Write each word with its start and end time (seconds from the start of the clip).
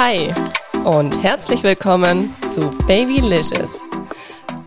Hi 0.00 0.32
und 0.84 1.24
herzlich 1.24 1.64
willkommen 1.64 2.32
zu 2.48 2.70
Babylicious, 2.86 3.80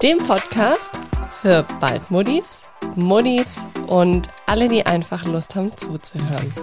dem 0.02 0.18
Podcast 0.18 0.91
für 1.29 1.65
bald 1.79 2.11
Muddis, 2.11 2.64
Muddis 2.97 3.55
und 3.88 4.28
alle, 4.46 4.68
die 4.68 4.86
einfach 4.86 5.23
Lust 5.23 5.55
haben 5.55 5.71
zuzuhören. 5.78 6.54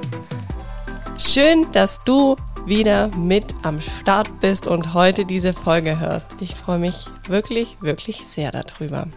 Schön, 1.16 1.66
dass 1.72 2.04
du 2.04 2.36
wieder 2.66 3.08
mit 3.16 3.54
am 3.62 3.80
Start 3.80 4.38
bist 4.40 4.66
und 4.66 4.92
heute 4.92 5.24
diese 5.24 5.54
Folge 5.54 5.98
hörst. 5.98 6.36
Ich 6.38 6.54
freue 6.54 6.78
mich 6.78 7.06
wirklich, 7.26 7.80
wirklich 7.80 8.26
sehr 8.26 8.52
darüber. 8.52 9.08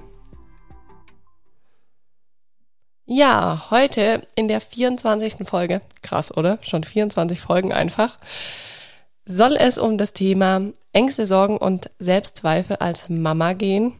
Ja, 3.06 3.68
heute 3.70 4.26
in 4.36 4.48
der 4.48 4.62
24. 4.62 5.46
Folge, 5.46 5.82
krass, 6.02 6.38
oder? 6.38 6.58
Schon 6.62 6.86
24 6.86 7.42
Folgen 7.42 7.74
einfach, 7.74 8.18
soll 9.32 9.56
es 9.56 9.78
um 9.78 9.98
das 9.98 10.14
Thema 10.14 10.62
Ängste, 10.94 11.26
Sorgen 11.26 11.58
und 11.58 11.90
Selbstzweifel 12.00 12.78
als 12.78 13.10
Mama 13.10 13.54
gehen. 13.54 13.94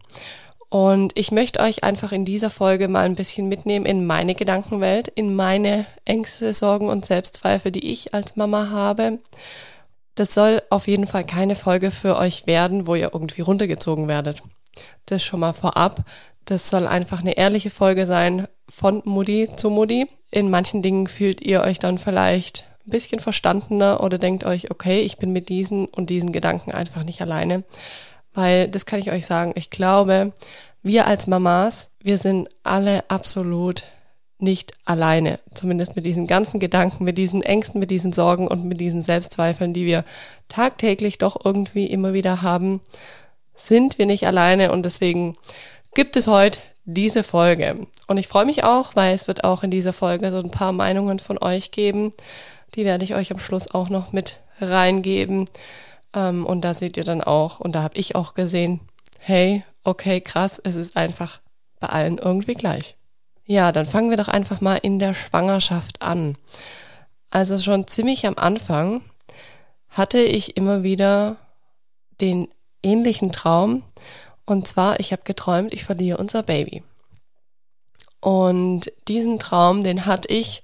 Und 0.68 1.18
ich 1.18 1.32
möchte 1.32 1.60
euch 1.60 1.84
einfach 1.84 2.12
in 2.12 2.24
dieser 2.24 2.50
Folge 2.50 2.88
mal 2.88 3.04
ein 3.04 3.14
bisschen 3.14 3.48
mitnehmen 3.48 3.84
in 3.84 4.06
meine 4.06 4.34
Gedankenwelt, 4.34 5.08
in 5.08 5.34
meine 5.34 5.86
Ängste, 6.04 6.54
Sorgen 6.54 6.88
und 6.88 7.04
Selbstzweifel, 7.04 7.72
die 7.72 7.92
ich 7.92 8.14
als 8.14 8.36
Mama 8.36 8.70
habe. 8.70 9.18
Das 10.14 10.34
soll 10.34 10.62
auf 10.70 10.88
jeden 10.88 11.06
Fall 11.06 11.24
keine 11.24 11.56
Folge 11.56 11.90
für 11.90 12.16
euch 12.16 12.46
werden, 12.46 12.86
wo 12.86 12.94
ihr 12.94 13.10
irgendwie 13.12 13.42
runtergezogen 13.42 14.08
werdet. 14.08 14.42
Das 15.06 15.22
schon 15.22 15.40
mal 15.40 15.52
vorab. 15.52 16.04
Das 16.44 16.68
soll 16.68 16.86
einfach 16.86 17.20
eine 17.20 17.36
ehrliche 17.36 17.70
Folge 17.70 18.06
sein 18.06 18.48
von 18.68 19.02
Mutti 19.04 19.48
zu 19.56 19.70
Mutti. 19.70 20.06
In 20.30 20.50
manchen 20.50 20.82
Dingen 20.82 21.06
fühlt 21.06 21.42
ihr 21.42 21.62
euch 21.62 21.78
dann 21.78 21.98
vielleicht 21.98 22.64
ein 22.86 22.90
bisschen 22.90 23.20
verstandener 23.20 24.02
oder 24.02 24.18
denkt 24.18 24.44
euch, 24.44 24.70
okay, 24.70 25.00
ich 25.00 25.18
bin 25.18 25.32
mit 25.32 25.48
diesen 25.48 25.86
und 25.86 26.10
diesen 26.10 26.32
Gedanken 26.32 26.72
einfach 26.72 27.04
nicht 27.04 27.20
alleine. 27.20 27.64
Weil, 28.34 28.68
das 28.68 28.86
kann 28.86 29.00
ich 29.00 29.10
euch 29.12 29.26
sagen, 29.26 29.52
ich 29.56 29.70
glaube, 29.70 30.32
wir 30.82 31.06
als 31.06 31.26
Mamas, 31.26 31.90
wir 32.00 32.18
sind 32.18 32.48
alle 32.62 33.08
absolut 33.08 33.84
nicht 34.38 34.72
alleine. 34.84 35.38
Zumindest 35.54 35.94
mit 35.96 36.04
diesen 36.04 36.26
ganzen 36.26 36.58
Gedanken, 36.58 37.04
mit 37.04 37.16
diesen 37.16 37.42
Ängsten, 37.42 37.78
mit 37.78 37.90
diesen 37.90 38.12
Sorgen 38.12 38.48
und 38.48 38.64
mit 38.64 38.80
diesen 38.80 39.02
Selbstzweifeln, 39.02 39.72
die 39.72 39.86
wir 39.86 40.04
tagtäglich 40.48 41.18
doch 41.18 41.44
irgendwie 41.44 41.86
immer 41.86 42.12
wieder 42.12 42.42
haben, 42.42 42.80
sind 43.54 43.98
wir 43.98 44.06
nicht 44.06 44.26
alleine 44.26 44.72
und 44.72 44.84
deswegen 44.84 45.36
gibt 45.94 46.16
es 46.16 46.26
heute 46.26 46.58
diese 46.84 47.22
Folge. 47.22 47.86
Und 48.08 48.16
ich 48.16 48.26
freue 48.26 48.44
mich 48.44 48.64
auch, 48.64 48.96
weil 48.96 49.14
es 49.14 49.28
wird 49.28 49.44
auch 49.44 49.62
in 49.62 49.70
dieser 49.70 49.92
Folge 49.92 50.30
so 50.30 50.38
ein 50.38 50.50
paar 50.50 50.72
Meinungen 50.72 51.20
von 51.20 51.38
euch 51.38 51.70
geben. 51.70 52.12
Die 52.74 52.84
werde 52.84 53.04
ich 53.04 53.14
euch 53.14 53.32
am 53.32 53.38
Schluss 53.38 53.72
auch 53.74 53.88
noch 53.88 54.12
mit 54.12 54.40
reingeben. 54.60 55.48
Ähm, 56.14 56.46
und 56.46 56.62
da 56.62 56.74
seht 56.74 56.96
ihr 56.96 57.04
dann 57.04 57.22
auch, 57.22 57.60
und 57.60 57.72
da 57.74 57.82
habe 57.82 57.98
ich 57.98 58.14
auch 58.14 58.34
gesehen, 58.34 58.80
hey, 59.18 59.64
okay, 59.84 60.20
krass, 60.20 60.60
es 60.62 60.76
ist 60.76 60.96
einfach 60.96 61.40
bei 61.80 61.88
allen 61.88 62.18
irgendwie 62.18 62.54
gleich. 62.54 62.96
Ja, 63.44 63.72
dann 63.72 63.86
fangen 63.86 64.10
wir 64.10 64.16
doch 64.16 64.28
einfach 64.28 64.60
mal 64.60 64.76
in 64.76 64.98
der 64.98 65.14
Schwangerschaft 65.14 66.00
an. 66.00 66.36
Also 67.30 67.58
schon 67.58 67.86
ziemlich 67.86 68.26
am 68.26 68.36
Anfang 68.36 69.02
hatte 69.88 70.20
ich 70.20 70.56
immer 70.56 70.82
wieder 70.82 71.36
den 72.20 72.48
ähnlichen 72.82 73.32
Traum. 73.32 73.82
Und 74.44 74.68
zwar, 74.68 75.00
ich 75.00 75.12
habe 75.12 75.22
geträumt, 75.24 75.74
ich 75.74 75.84
verliere 75.84 76.18
unser 76.18 76.42
Baby. 76.42 76.82
Und 78.20 78.92
diesen 79.08 79.38
Traum, 79.38 79.82
den 79.82 80.06
hatte 80.06 80.28
ich 80.28 80.62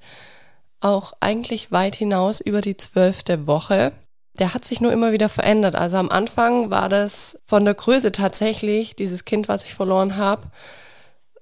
auch 0.80 1.12
eigentlich 1.20 1.72
weit 1.72 1.96
hinaus 1.96 2.40
über 2.40 2.60
die 2.60 2.76
zwölfte 2.76 3.46
Woche. 3.46 3.92
Der 4.38 4.54
hat 4.54 4.64
sich 4.64 4.80
nur 4.80 4.92
immer 4.92 5.12
wieder 5.12 5.28
verändert. 5.28 5.74
Also 5.74 5.96
am 5.96 6.10
Anfang 6.10 6.70
war 6.70 6.88
das 6.88 7.38
von 7.44 7.64
der 7.64 7.74
Größe 7.74 8.12
tatsächlich, 8.12 8.94
dieses 8.94 9.24
Kind, 9.24 9.48
was 9.48 9.64
ich 9.64 9.74
verloren 9.74 10.16
habe, 10.16 10.42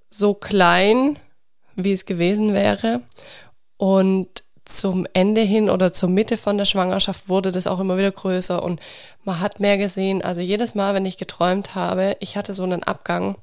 so 0.08 0.32
klein, 0.32 1.18
wie 1.74 1.92
es 1.92 2.06
gewesen 2.06 2.54
wäre. 2.54 3.02
Und 3.76 4.42
zum 4.64 5.06
Ende 5.12 5.42
hin 5.42 5.70
oder 5.70 5.92
zur 5.92 6.08
Mitte 6.08 6.36
von 6.36 6.58
der 6.58 6.64
Schwangerschaft 6.64 7.28
wurde 7.28 7.52
das 7.52 7.66
auch 7.66 7.78
immer 7.78 7.96
wieder 7.98 8.10
größer 8.10 8.62
und 8.62 8.80
man 9.24 9.40
hat 9.40 9.60
mehr 9.60 9.78
gesehen. 9.78 10.22
Also 10.22 10.40
jedes 10.40 10.74
Mal, 10.74 10.92
wenn 10.94 11.06
ich 11.06 11.18
geträumt 11.18 11.74
habe, 11.74 12.16
ich 12.20 12.36
hatte 12.36 12.52
so 12.52 12.64
einen 12.64 12.82
Abgang, 12.82 13.36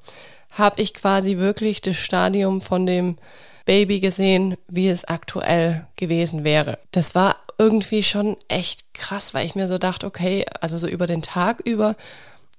habe 0.50 0.82
ich 0.82 0.94
quasi 0.94 1.38
wirklich 1.38 1.82
das 1.82 1.96
Stadium 1.96 2.60
von 2.60 2.86
dem 2.86 3.18
Baby 3.66 4.00
gesehen, 4.00 4.58
wie 4.68 4.90
es 4.90 5.06
aktuell 5.06 5.88
gewesen 5.96 6.44
wäre. 6.44 6.80
Das 6.92 7.16
war 7.16 7.38
irgendwie 7.58 8.04
schon 8.04 8.36
echt 8.48 8.94
krass, 8.94 9.34
weil 9.34 9.46
ich 9.46 9.56
mir 9.56 9.68
so 9.68 9.78
dachte, 9.78 10.06
okay, 10.06 10.46
also 10.60 10.78
so 10.78 10.88
über 10.88 11.08
den 11.08 11.22
Tag 11.22 11.62
über, 11.64 11.96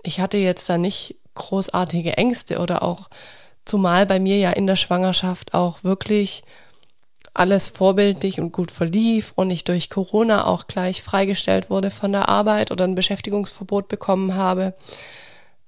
ich 0.03 0.21
hatte 0.21 0.39
jetzt 0.39 0.69
da 0.69 0.79
nicht 0.79 1.17
großartige 1.35 2.17
Ängste 2.17 2.59
oder 2.59 2.83
auch 2.83 3.09
zumal 3.65 4.07
bei 4.07 4.21
mir 4.21 4.39
ja 4.39 4.51
in 4.51 4.67
der 4.67 4.77
Schwangerschaft 4.77 5.55
auch 5.55 5.85
wirklich 5.85 6.43
alles 7.35 7.69
vorbildlich 7.69 8.41
und 8.41 8.53
gut 8.53 8.71
verlief 8.71 9.33
und 9.35 9.51
ich 9.51 9.65
durch 9.65 9.91
Corona 9.91 10.47
auch 10.47 10.69
gleich 10.69 11.03
freigestellt 11.03 11.69
wurde 11.69 11.91
von 11.91 12.13
der 12.13 12.29
Arbeit 12.29 12.71
oder 12.71 12.85
ein 12.85 12.95
Beschäftigungsverbot 12.95 13.89
bekommen 13.89 14.35
habe, 14.35 14.75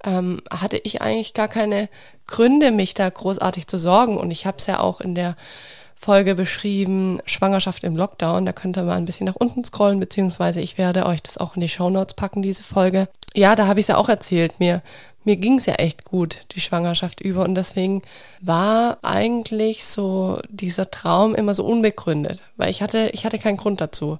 ähm, 0.05 0.41
hatte 0.51 0.79
ich 0.83 1.03
eigentlich 1.03 1.34
gar 1.34 1.49
keine 1.49 1.89
Gründe, 2.27 2.71
mich 2.71 2.95
da 2.95 3.09
großartig 3.09 3.67
zu 3.67 3.79
sorgen. 3.79 4.19
Und 4.19 4.31
ich 4.31 4.47
habe 4.47 4.59
es 4.59 4.67
ja 4.67 4.81
auch 4.81 5.01
in 5.01 5.15
der 5.15 5.37
Folge 5.99 6.34
beschrieben, 6.34 7.21
Schwangerschaft 7.25 7.83
im 7.83 7.97
Lockdown. 7.97 8.45
Da 8.45 8.53
könnt 8.53 8.77
ihr 8.77 8.83
mal 8.83 8.97
ein 8.97 9.06
bisschen 9.06 9.27
nach 9.27 9.37
unten 9.37 9.65
scrollen, 9.65 9.99
beziehungsweise 9.99 10.61
ich 10.61 10.77
werde 10.79 11.06
euch 11.06 11.23
das 11.23 11.39
auch 11.39 11.55
in 11.55 11.62
die 11.62 11.69
Show 11.69 11.89
Notes 11.89 12.15
packen, 12.15 12.43
diese 12.43 12.62
Folge. 12.62 13.09
Ja, 13.35 13.56
da 13.56 13.67
habe 13.67 13.81
ich 13.81 13.85
es 13.85 13.89
ja 13.89 13.97
auch 13.97 14.09
erzählt. 14.09 14.61
Mir, 14.61 14.83
mir 15.26 15.37
ging 15.37 15.59
es 15.59 15.66
ja 15.66 15.75
echt 15.75 16.04
gut, 16.04 16.47
die 16.53 16.60
Schwangerschaft 16.60 17.20
über. 17.20 17.42
Und 17.42 17.56
deswegen 17.56 18.03
war 18.41 18.98
eigentlich 19.03 19.84
so 19.84 20.41
dieser 20.48 20.91
Traum 20.91 21.34
immer 21.34 21.54
so 21.54 21.64
unbegründet, 21.66 22.41
weil 22.56 22.70
ich 22.70 22.81
hatte, 22.81 23.10
ich 23.12 23.25
hatte 23.25 23.38
keinen 23.38 23.56
Grund 23.56 23.81
dazu. 23.81 24.19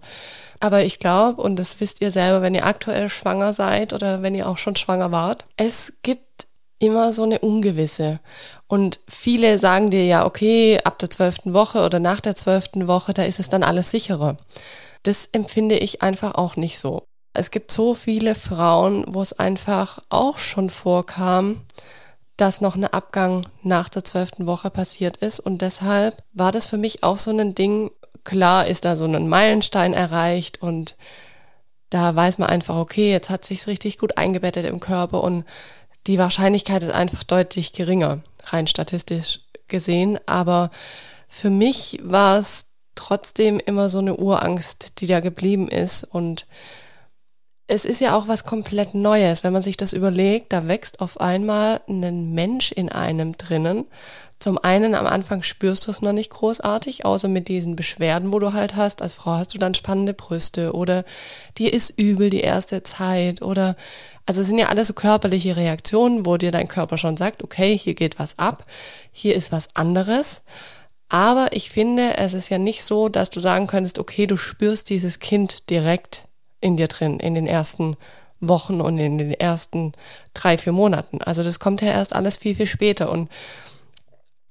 Aber 0.59 0.85
ich 0.85 0.99
glaube, 0.99 1.41
und 1.43 1.57
das 1.57 1.81
wisst 1.81 2.01
ihr 2.01 2.11
selber, 2.11 2.43
wenn 2.43 2.55
ihr 2.55 2.67
aktuell 2.67 3.09
schwanger 3.09 3.53
seid 3.53 3.93
oder 3.93 4.23
wenn 4.23 4.35
ihr 4.35 4.49
auch 4.49 4.59
schon 4.59 4.75
schwanger 4.75 5.13
wart, 5.13 5.47
es 5.57 5.93
gibt 6.03 6.49
immer 6.79 7.13
so 7.13 7.23
eine 7.23 7.39
Ungewisse. 7.39 8.21
Und 8.67 9.01
viele 9.09 9.59
sagen 9.59 9.91
dir 9.91 10.05
ja, 10.07 10.27
okay, 10.27 10.81
ab 10.83 10.99
der 10.99 11.11
zwölften 11.11 11.55
Woche 11.55 11.85
oder 11.85 12.01
nach 12.01 12.21
der 12.21 12.35
zwölften 12.35 12.89
Woche, 12.89 13.15
da 13.15 13.23
ist 13.23 13.39
es 13.39 13.49
dann 13.49 13.63
alles 13.63 13.91
sicherer. 13.91 14.39
Das 15.05 15.29
empfinde 15.31 15.79
ich 15.79 16.03
einfach 16.03 16.35
auch 16.35 16.57
nicht 16.57 16.79
so. 16.79 17.05
Es 17.39 17.51
gibt 17.51 17.71
so 17.71 17.95
viele 17.95 18.35
Frauen, 18.35 19.05
wo 19.09 19.23
es 19.23 19.33
einfach 19.33 20.01
auch 20.09 20.39
schon 20.39 20.71
vorkam, 20.71 21.63
dass 22.37 22.61
noch 22.61 22.75
ein 22.75 22.85
Abgang 22.85 23.47
nach 23.63 23.89
der 23.89 24.05
zwölften 24.05 24.47
Woche 24.47 24.71
passiert 24.71 25.17
ist. 25.19 25.41
Und 25.41 25.63
deshalb 25.63 26.23
war 26.33 26.53
das 26.53 26.67
für 26.67 26.77
mich 26.77 27.03
auch 27.03 27.19
so 27.19 27.31
ein 27.31 27.55
Ding, 27.55 27.91
klar 28.25 28.67
ist 28.67 28.85
da 28.85 28.97
so 28.97 29.05
ein 29.05 29.29
Meilenstein 29.29 29.95
erreicht 29.95 30.61
und 30.61 30.97
da 31.91 32.15
weiß 32.15 32.39
man 32.39 32.49
einfach, 32.49 32.77
okay, 32.77 33.11
jetzt 33.13 33.31
hat 33.31 33.45
sich's 33.45 33.69
richtig 33.69 33.99
gut 33.99 34.19
eingebettet 34.19 34.67
im 34.67 34.81
Körper 34.81 35.23
und 35.23 35.45
die 36.07 36.19
Wahrscheinlichkeit 36.19 36.83
ist 36.83 36.93
einfach 36.93 37.23
deutlich 37.25 37.73
geringer, 37.73 38.21
rein 38.45 38.67
statistisch 38.67 39.41
gesehen. 39.69 40.19
Aber 40.27 40.71
für 41.29 41.51
mich 41.51 42.01
war 42.03 42.39
es 42.39 42.67
trotzdem 42.95 43.61
immer 43.61 43.89
so 43.89 43.99
eine 43.99 44.17
Urangst, 44.17 45.01
die 45.01 45.07
da 45.07 45.21
geblieben 45.21 45.69
ist. 45.69 46.05
Und 46.05 46.47
es 47.69 47.85
ist 47.85 48.01
ja 48.01 48.17
auch 48.17 48.29
was 48.29 48.45
komplett 48.45 48.95
Neues, 48.95 49.43
wenn 49.43 49.53
man 49.53 49.63
sich 49.63 49.77
das 49.77 49.93
überlegt, 49.93 50.53
da 50.53 50.69
wächst 50.69 51.01
auf 51.01 51.21
einmal 51.21 51.81
ein 51.89 52.33
Mensch 52.33 52.71
in 52.73 52.91
einem 52.91 53.37
drinnen 53.37 53.87
zum 54.39 54.59
einen 54.59 54.95
am 54.95 55.07
Anfang 55.07 55.43
spürst 55.43 55.87
du 55.87 55.91
es 55.91 56.03
noch 56.03 56.13
nicht 56.13 56.31
großartig, 56.31 57.07
außer 57.07 57.27
mit 57.27 57.49
diesen 57.49 57.75
Beschwerden, 57.75 58.33
wo 58.33 58.39
du 58.39 58.53
halt 58.53 58.77
hast. 58.77 59.01
Als 59.01 59.15
Frau 59.15 59.33
hast 59.33 59.55
du 59.55 59.59
dann 59.59 59.75
spannende 59.75 60.13
Brüste 60.13 60.75
oder 60.75 61.05
dir 61.57 61.73
ist 61.73 61.91
übel 61.99 62.29
die 62.29 62.41
erste 62.41 62.83
Zeit 62.83 63.41
oder 63.41 63.77
also 64.27 64.43
es 64.43 64.49
sind 64.49 64.59
ja 64.59 64.67
alles 64.67 64.89
so 64.89 64.93
körperliche 64.93 65.57
Reaktionen, 65.57 66.27
wo 66.27 66.37
dir 66.37 66.53
dein 66.53 66.69
Körper 66.69 66.99
schon 66.99 67.17
sagt, 67.17 67.45
okay, 67.45 67.79
hier 67.79 67.95
geht 67.95 68.19
was 68.19 68.39
ab, 68.39 68.67
hier 69.11 69.35
ist 69.35 69.53
was 69.53 69.69
anderes. 69.75 70.43
Aber 71.09 71.49
ich 71.53 71.71
finde, 71.71 72.17
es 72.19 72.35
ist 72.35 72.51
ja 72.51 72.59
nicht 72.59 72.85
so, 72.85 73.09
dass 73.09 73.31
du 73.31 73.41
sagen 73.41 73.69
könntest, 73.69 73.99
okay, 73.99 74.27
du 74.27 74.37
spürst 74.37 74.91
dieses 74.91 75.19
Kind 75.21 75.71
direkt 75.71 76.25
in 76.61 76.77
dir 76.77 76.89
drin, 76.89 77.21
in 77.21 77.35
den 77.35 77.47
ersten 77.47 77.97
Wochen 78.41 78.81
und 78.81 78.99
in 78.99 79.19
den 79.19 79.33
ersten 79.33 79.93
drei, 80.35 80.59
vier 80.59 80.73
Monaten. 80.73 81.23
Also 81.23 81.43
das 81.43 81.59
kommt 81.59 81.81
ja 81.83 81.89
erst 81.89 82.15
alles 82.15 82.39
viel, 82.39 82.55
viel 82.55 82.67
später. 82.67 83.11
Und 83.11 83.31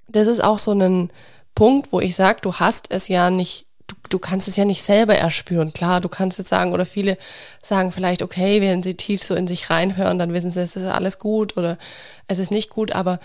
das 0.07 0.27
ist 0.27 0.43
auch 0.43 0.59
so 0.59 0.71
ein 0.71 1.11
Punkt, 1.53 1.91
wo 1.91 1.99
ich 1.99 2.15
sage, 2.15 2.39
du 2.41 2.53
hast 2.55 2.91
es 2.91 3.07
ja 3.07 3.29
nicht, 3.29 3.67
du, 3.87 3.95
du 4.09 4.19
kannst 4.19 4.47
es 4.47 4.55
ja 4.55 4.65
nicht 4.65 4.83
selber 4.83 5.15
erspüren. 5.15 5.71
Klar, 5.73 6.01
du 6.01 6.09
kannst 6.09 6.37
jetzt 6.37 6.49
sagen, 6.49 6.73
oder 6.73 6.85
viele 6.85 7.17
sagen 7.63 7.91
vielleicht, 7.91 8.21
okay, 8.21 8.61
wenn 8.61 8.83
sie 8.83 8.95
tief 8.95 9.23
so 9.23 9.35
in 9.35 9.47
sich 9.47 9.69
reinhören, 9.69 10.19
dann 10.19 10.33
wissen 10.33 10.51
sie, 10.51 10.61
es 10.61 10.75
ist 10.75 10.83
alles 10.85 11.19
gut 11.19 11.57
oder 11.57 11.77
es 12.27 12.39
ist 12.39 12.51
nicht 12.51 12.69
gut, 12.69 12.91
aber 12.93 13.19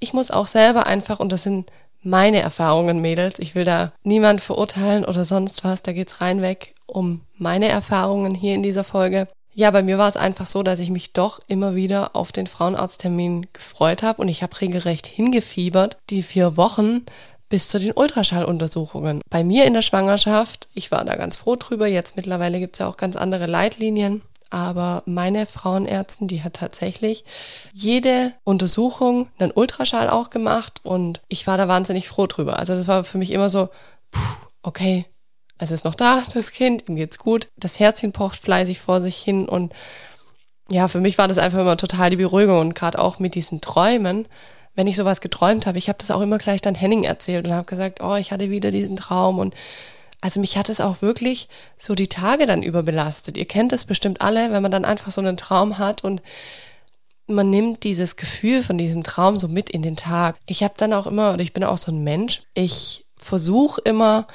ich 0.00 0.12
muss 0.12 0.30
auch 0.30 0.46
selber 0.46 0.86
einfach, 0.86 1.20
und 1.20 1.30
das 1.30 1.42
sind 1.42 1.70
meine 2.02 2.40
Erfahrungen, 2.40 3.00
Mädels. 3.00 3.38
Ich 3.38 3.54
will 3.54 3.64
da 3.64 3.92
niemand 4.02 4.40
verurteilen 4.40 5.04
oder 5.04 5.24
sonst 5.24 5.64
was. 5.64 5.82
Da 5.82 5.92
geht's 5.92 6.20
reinweg 6.20 6.74
um 6.86 7.22
meine 7.36 7.68
Erfahrungen 7.68 8.34
hier 8.34 8.54
in 8.54 8.62
dieser 8.62 8.84
Folge. 8.84 9.28
Ja, 9.54 9.70
bei 9.70 9.82
mir 9.82 9.98
war 9.98 10.08
es 10.08 10.16
einfach 10.16 10.46
so, 10.46 10.62
dass 10.62 10.78
ich 10.78 10.90
mich 10.90 11.12
doch 11.12 11.40
immer 11.48 11.74
wieder 11.74 12.14
auf 12.14 12.32
den 12.32 12.46
Frauenarzttermin 12.46 13.48
gefreut 13.52 14.02
habe 14.02 14.22
und 14.22 14.28
ich 14.28 14.42
habe 14.42 14.60
regelrecht 14.60 15.06
hingefiebert, 15.06 15.98
die 16.08 16.22
vier 16.22 16.56
Wochen 16.56 17.04
bis 17.48 17.68
zu 17.68 17.80
den 17.80 17.92
Ultraschalluntersuchungen. 17.92 19.20
Bei 19.28 19.42
mir 19.42 19.64
in 19.64 19.74
der 19.74 19.82
Schwangerschaft, 19.82 20.68
ich 20.72 20.92
war 20.92 21.04
da 21.04 21.16
ganz 21.16 21.36
froh 21.36 21.56
drüber, 21.56 21.88
jetzt 21.88 22.16
mittlerweile 22.16 22.60
gibt's 22.60 22.78
ja 22.78 22.88
auch 22.88 22.96
ganz 22.96 23.16
andere 23.16 23.46
Leitlinien, 23.46 24.22
aber 24.50 25.04
meine 25.06 25.46
Frauenärztin, 25.46 26.28
die 26.28 26.42
hat 26.42 26.54
tatsächlich 26.54 27.24
jede 27.72 28.34
Untersuchung 28.44 29.28
einen 29.38 29.52
Ultraschall 29.52 30.10
auch 30.10 30.30
gemacht 30.30 30.80
und 30.82 31.22
ich 31.28 31.46
war 31.46 31.56
da 31.56 31.68
wahnsinnig 31.68 32.08
froh 32.08 32.26
drüber. 32.26 32.58
Also 32.58 32.74
das 32.74 32.88
war 32.88 33.04
für 33.04 33.18
mich 33.18 33.30
immer 33.30 33.48
so, 33.48 33.68
puh, 34.10 34.20
okay, 34.62 35.06
es 35.58 35.70
ist 35.70 35.84
noch 35.84 35.94
da, 35.94 36.22
das 36.34 36.50
Kind, 36.50 36.88
ihm 36.88 36.96
geht's 36.96 37.18
gut, 37.18 37.48
das 37.56 37.78
Herzchen 37.78 38.12
pocht 38.12 38.40
fleißig 38.40 38.80
vor 38.80 39.00
sich 39.00 39.16
hin 39.16 39.48
und 39.48 39.72
ja, 40.70 40.86
für 40.88 41.00
mich 41.00 41.18
war 41.18 41.28
das 41.28 41.38
einfach 41.38 41.60
immer 41.60 41.76
total 41.76 42.10
die 42.10 42.16
Beruhigung 42.16 42.60
und 42.60 42.74
gerade 42.74 42.98
auch 42.98 43.18
mit 43.18 43.34
diesen 43.34 43.60
Träumen, 43.60 44.28
wenn 44.74 44.86
ich 44.86 44.96
sowas 44.96 45.20
geträumt 45.20 45.66
habe, 45.66 45.78
ich 45.78 45.88
habe 45.88 45.98
das 45.98 46.10
auch 46.10 46.20
immer 46.20 46.38
gleich 46.38 46.60
dann 46.60 46.76
Henning 46.76 47.04
erzählt 47.04 47.46
und 47.46 47.52
habe 47.52 47.66
gesagt, 47.66 48.00
oh, 48.02 48.14
ich 48.14 48.30
hatte 48.30 48.50
wieder 48.50 48.70
diesen 48.70 48.96
Traum 48.96 49.38
und 49.38 49.54
also 50.20 50.40
mich 50.40 50.56
hat 50.56 50.68
es 50.68 50.80
auch 50.80 51.02
wirklich 51.02 51.48
so 51.78 51.94
die 51.94 52.08
Tage 52.08 52.46
dann 52.46 52.62
überbelastet. 52.62 53.36
Ihr 53.36 53.46
kennt 53.46 53.72
das 53.72 53.84
bestimmt 53.84 54.20
alle, 54.20 54.52
wenn 54.52 54.62
man 54.62 54.70
dann 54.70 54.84
einfach 54.84 55.12
so 55.12 55.20
einen 55.20 55.36
Traum 55.36 55.78
hat 55.78 56.04
und 56.04 56.22
man 57.26 57.48
nimmt 57.48 57.84
dieses 57.84 58.16
Gefühl 58.16 58.62
von 58.62 58.76
diesem 58.76 59.02
Traum 59.02 59.38
so 59.38 59.48
mit 59.48 59.70
in 59.70 59.82
den 59.82 59.96
Tag. 59.96 60.36
Ich 60.46 60.62
habe 60.62 60.74
dann 60.76 60.92
auch 60.92 61.06
immer, 61.06 61.32
oder 61.32 61.42
ich 61.42 61.52
bin 61.52 61.64
auch 61.64 61.78
so 61.78 61.92
ein 61.92 62.02
Mensch, 62.02 62.42
ich 62.54 63.06
versuche 63.16 63.80
immer 63.82 64.26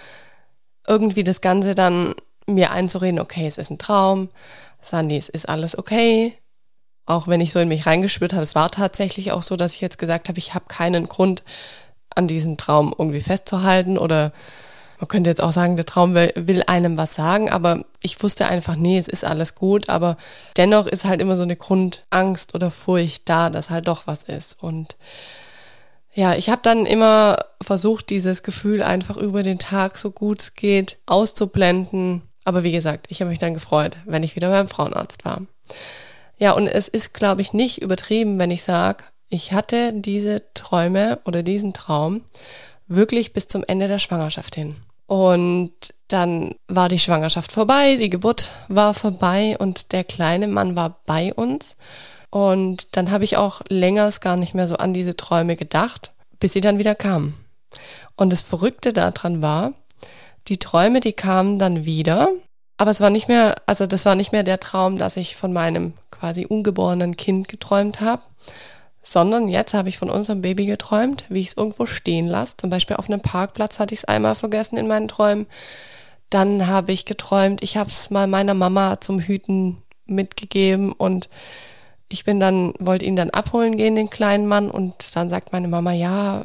irgendwie 0.88 1.24
das 1.24 1.42
Ganze 1.42 1.76
dann 1.76 2.16
mir 2.48 2.72
einzureden, 2.72 3.20
okay, 3.20 3.48
es 3.48 3.58
ist 3.58 3.70
ein 3.70 3.80
Traum, 3.80 4.30
Sandy, 4.82 5.18
es 5.18 5.30
ist 5.30 5.50
alles 5.50 5.78
okay. 5.78 6.38
Auch 7.08 7.28
wenn 7.28 7.42
ich 7.42 7.52
so 7.52 7.60
in 7.60 7.68
mich 7.68 7.86
reingespürt 7.86 8.34
habe, 8.34 8.44
es 8.44 8.56
war 8.56 8.72
tatsächlich 8.72 9.32
auch 9.32 9.44
so, 9.44 9.56
dass 9.56 9.76
ich 9.76 9.82
jetzt 9.82 9.98
gesagt 9.98 10.30
habe, 10.30 10.40
ich 10.40 10.54
habe 10.54 10.66
keinen 10.68 11.08
Grund, 11.08 11.44
an 12.16 12.28
diesen 12.28 12.58
Traum 12.58 12.96
irgendwie 12.98 13.22
festzuhalten 13.22 13.98
oder 13.98 14.32
man 15.00 15.08
könnte 15.08 15.30
jetzt 15.30 15.42
auch 15.42 15.52
sagen, 15.52 15.76
der 15.76 15.86
Traum 15.86 16.14
will, 16.14 16.64
einem 16.68 16.98
was 16.98 17.16
sagen, 17.16 17.50
aber 17.50 17.86
ich 18.02 18.22
wusste 18.24 18.48
einfach, 18.48 18.76
nee, 18.76 18.98
es 18.98 19.08
ist 19.08 19.26
alles 19.26 19.56
gut, 19.56 19.90
aber 19.90 20.18
dennoch 20.58 20.88
ist 20.88 21.06
halt 21.06 21.22
immer 21.22 21.36
so 21.36 21.44
eine 21.44 21.56
Grundangst 21.56 22.56
oder 22.56 22.72
Furcht 22.72 23.28
da, 23.30 23.50
dass 23.50 23.70
halt 23.70 23.88
doch 23.88 24.08
was 24.08 24.24
ist. 24.24 24.62
Und 24.62 24.96
ja, 26.14 26.34
ich 26.36 26.50
habe 26.50 26.62
dann 26.64 26.86
immer 26.86 27.38
versucht, 27.62 28.10
dieses 28.10 28.42
Gefühl 28.42 28.82
einfach 28.82 29.18
über 29.18 29.44
den 29.44 29.60
Tag 29.60 29.98
so 29.98 30.12
gut 30.12 30.42
es 30.42 30.54
geht 30.56 30.98
auszublenden. 31.06 32.22
Aber 32.46 32.64
wie 32.64 32.72
gesagt, 32.72 33.08
ich 33.10 33.20
habe 33.20 33.30
mich 33.30 33.40
dann 33.40 33.54
gefreut, 33.54 33.98
wenn 34.06 34.24
ich 34.24 34.36
wieder 34.36 34.50
beim 34.50 34.70
Frauenarzt 34.70 35.26
war. 35.26 35.42
Ja, 36.38 36.52
und 36.52 36.68
es 36.68 36.88
ist, 36.88 37.14
glaube 37.14 37.42
ich, 37.42 37.54
nicht 37.54 37.82
übertrieben, 37.82 38.40
wenn 38.40 38.52
ich 38.52 38.64
sage, 38.64 39.04
ich 39.30 39.52
hatte 39.52 39.92
diese 39.94 40.44
Träume 40.54 41.20
oder 41.26 41.44
diesen 41.44 41.74
Traum 41.74 42.22
wirklich 42.88 43.34
bis 43.34 43.48
zum 43.48 43.64
Ende 43.66 43.88
der 43.88 44.00
Schwangerschaft 44.00 44.56
hin. 44.56 44.76
Und 45.08 45.74
dann 46.08 46.56
war 46.68 46.90
die 46.90 47.00
Schwangerschaft 47.00 47.52
vorbei, 47.52 47.96
die 47.98 48.10
Geburt 48.10 48.52
war 48.68 48.94
vorbei 48.94 49.56
und 49.60 49.92
der 49.92 50.04
kleine 50.04 50.48
Mann 50.48 50.76
war 50.76 51.02
bei 51.06 51.34
uns. 51.34 51.78
Und 52.30 52.96
dann 52.98 53.12
habe 53.12 53.24
ich 53.24 53.38
auch 53.38 53.62
längers 53.70 54.20
gar 54.20 54.36
nicht 54.36 54.56
mehr 54.56 54.68
so 54.68 54.78
an 54.78 54.94
diese 54.94 55.16
Träume 55.16 55.56
gedacht, 55.56 56.12
bis 56.40 56.54
sie 56.54 56.62
dann 56.62 56.80
wieder 56.80 56.96
kamen. 56.96 57.36
Und 58.16 58.32
das 58.32 58.42
Verrückte 58.42 58.94
daran 58.94 59.42
war, 59.42 59.74
die 60.48 60.58
Träume, 60.58 61.00
die 61.00 61.14
kamen 61.14 61.60
dann 61.60 61.86
wieder, 61.86 62.30
aber 62.78 62.92
es 62.92 63.00
war 63.00 63.10
nicht 63.10 63.28
mehr, 63.28 63.56
also 63.68 63.88
das 63.88 64.06
war 64.06 64.16
nicht 64.16 64.32
mehr 64.32 64.44
der 64.44 64.60
Traum, 64.60 64.98
dass 64.98 65.18
ich 65.18 65.36
von 65.36 65.54
meinem 65.54 65.94
quasi 66.12 66.46
ungeborenen 66.46 67.16
Kind 67.16 67.48
geträumt 67.48 68.02
habe, 68.02 68.22
sondern 69.06 69.48
jetzt 69.48 69.76
habe 69.76 69.88
ich 69.88 70.00
von 70.00 70.10
unserem 70.10 70.42
Baby 70.42 70.66
geträumt, 70.66 71.26
wie 71.30 71.42
ich 71.42 71.50
es 71.50 71.58
irgendwo 71.58 71.86
stehen 71.86 72.26
lasse. 72.28 72.58
Zum 72.58 72.72
Beispiel 72.72 72.96
auf 72.96 73.08
einem 73.08 73.22
Parkplatz 73.22 73.80
hatte 73.80 73.94
ich 73.94 74.00
es 74.00 74.06
einmal 74.06 74.34
vergessen 74.34 74.78
in 74.78 74.88
meinen 74.88 75.08
Träumen. 75.08 75.46
Dann 76.32 76.66
habe 76.66 76.92
ich 76.92 77.06
geträumt, 77.06 77.62
ich 77.64 77.78
habe 77.78 77.90
es 77.90 78.10
mal 78.10 78.26
meiner 78.26 78.56
Mama 78.56 79.00
zum 79.00 79.20
Hüten 79.20 79.78
mitgegeben 80.08 80.92
und 80.92 81.30
ich 82.10 82.26
bin 82.26 82.40
dann, 82.40 82.74
wollte 82.80 83.06
ihn 83.06 83.16
dann 83.16 83.30
abholen 83.30 83.78
gehen, 83.78 83.96
den 83.96 84.10
kleinen 84.10 84.48
Mann, 84.48 84.72
und 84.72 85.16
dann 85.16 85.30
sagt 85.30 85.52
meine 85.52 85.68
Mama, 85.68 85.92
ja, 85.92 86.44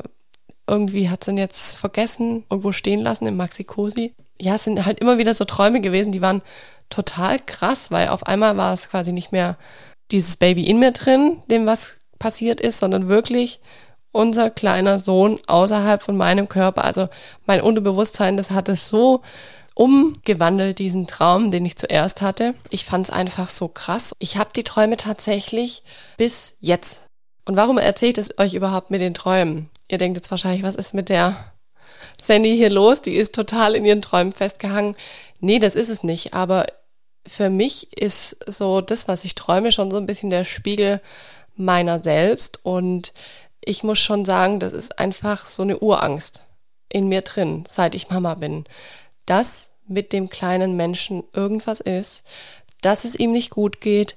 irgendwie 0.66 1.08
hat 1.08 1.24
sie 1.24 1.32
ihn 1.32 1.38
jetzt 1.38 1.76
vergessen, 1.76 2.44
irgendwo 2.50 2.72
stehen 2.72 3.00
lassen 3.00 3.26
im 3.26 3.36
Maxi-Cosi. 3.36 4.14
Ja, 4.38 4.54
es 4.56 4.64
sind 4.64 4.84
halt 4.84 5.00
immer 5.00 5.18
wieder 5.18 5.34
so 5.34 5.44
Träume 5.44 5.80
gewesen, 5.80 6.12
die 6.12 6.22
waren 6.22 6.42
total 6.90 7.38
krass, 7.38 7.90
weil 7.90 8.08
auf 8.08 8.26
einmal 8.26 8.56
war 8.56 8.74
es 8.74 8.88
quasi 8.90 9.12
nicht 9.12 9.32
mehr 9.32 9.56
dieses 10.10 10.36
Baby 10.36 10.64
in 10.64 10.78
mir 10.78 10.92
drin, 10.92 11.42
dem 11.50 11.66
was 11.66 11.99
passiert 12.20 12.60
ist, 12.60 12.78
sondern 12.78 13.08
wirklich 13.08 13.58
unser 14.12 14.50
kleiner 14.50 15.00
Sohn 15.00 15.40
außerhalb 15.48 16.02
von 16.02 16.16
meinem 16.16 16.48
Körper. 16.48 16.84
Also 16.84 17.08
mein 17.46 17.60
Unterbewusstsein, 17.60 18.36
das 18.36 18.50
hat 18.50 18.68
es 18.68 18.88
so 18.88 19.22
umgewandelt, 19.74 20.78
diesen 20.78 21.06
Traum, 21.06 21.50
den 21.50 21.64
ich 21.64 21.76
zuerst 21.76 22.22
hatte. 22.22 22.54
Ich 22.70 22.84
fand 22.84 23.08
es 23.08 23.12
einfach 23.12 23.48
so 23.48 23.66
krass. 23.68 24.12
Ich 24.18 24.36
habe 24.36 24.50
die 24.54 24.64
Träume 24.64 24.96
tatsächlich 24.96 25.82
bis 26.16 26.54
jetzt. 26.60 27.02
Und 27.46 27.56
warum 27.56 27.78
erzähle 27.78 28.10
ich 28.10 28.14
das 28.14 28.38
euch 28.38 28.54
überhaupt 28.54 28.90
mit 28.90 29.00
den 29.00 29.14
Träumen? 29.14 29.70
Ihr 29.88 29.98
denkt 29.98 30.16
jetzt 30.16 30.30
wahrscheinlich, 30.30 30.62
was 30.62 30.74
ist 30.76 30.92
mit 30.92 31.08
der 31.08 31.52
Sandy 32.20 32.56
hier 32.56 32.70
los? 32.70 33.00
Die 33.00 33.14
ist 33.14 33.34
total 33.34 33.74
in 33.74 33.84
ihren 33.84 34.02
Träumen 34.02 34.32
festgehangen. 34.32 34.96
Nee, 35.40 35.58
das 35.58 35.76
ist 35.76 35.88
es 35.88 36.02
nicht. 36.02 36.34
Aber 36.34 36.66
für 37.26 37.48
mich 37.48 37.96
ist 37.96 38.36
so 38.46 38.80
das, 38.80 39.08
was 39.08 39.24
ich 39.24 39.34
träume, 39.34 39.72
schon 39.72 39.90
so 39.90 39.96
ein 39.96 40.06
bisschen 40.06 40.30
der 40.30 40.44
Spiegel 40.44 41.00
meiner 41.60 42.02
selbst. 42.02 42.60
Und 42.64 43.12
ich 43.64 43.82
muss 43.82 43.98
schon 43.98 44.24
sagen, 44.24 44.60
das 44.60 44.72
ist 44.72 44.98
einfach 44.98 45.46
so 45.46 45.62
eine 45.62 45.78
Urangst 45.78 46.42
in 46.88 47.08
mir 47.08 47.22
drin, 47.22 47.64
seit 47.68 47.94
ich 47.94 48.10
Mama 48.10 48.34
bin. 48.34 48.64
Das 49.26 49.70
mit 49.86 50.12
dem 50.12 50.28
kleinen 50.30 50.76
Menschen 50.76 51.24
irgendwas 51.34 51.80
ist, 51.80 52.24
dass 52.80 53.04
es 53.04 53.14
ihm 53.16 53.32
nicht 53.32 53.50
gut 53.50 53.80
geht, 53.80 54.16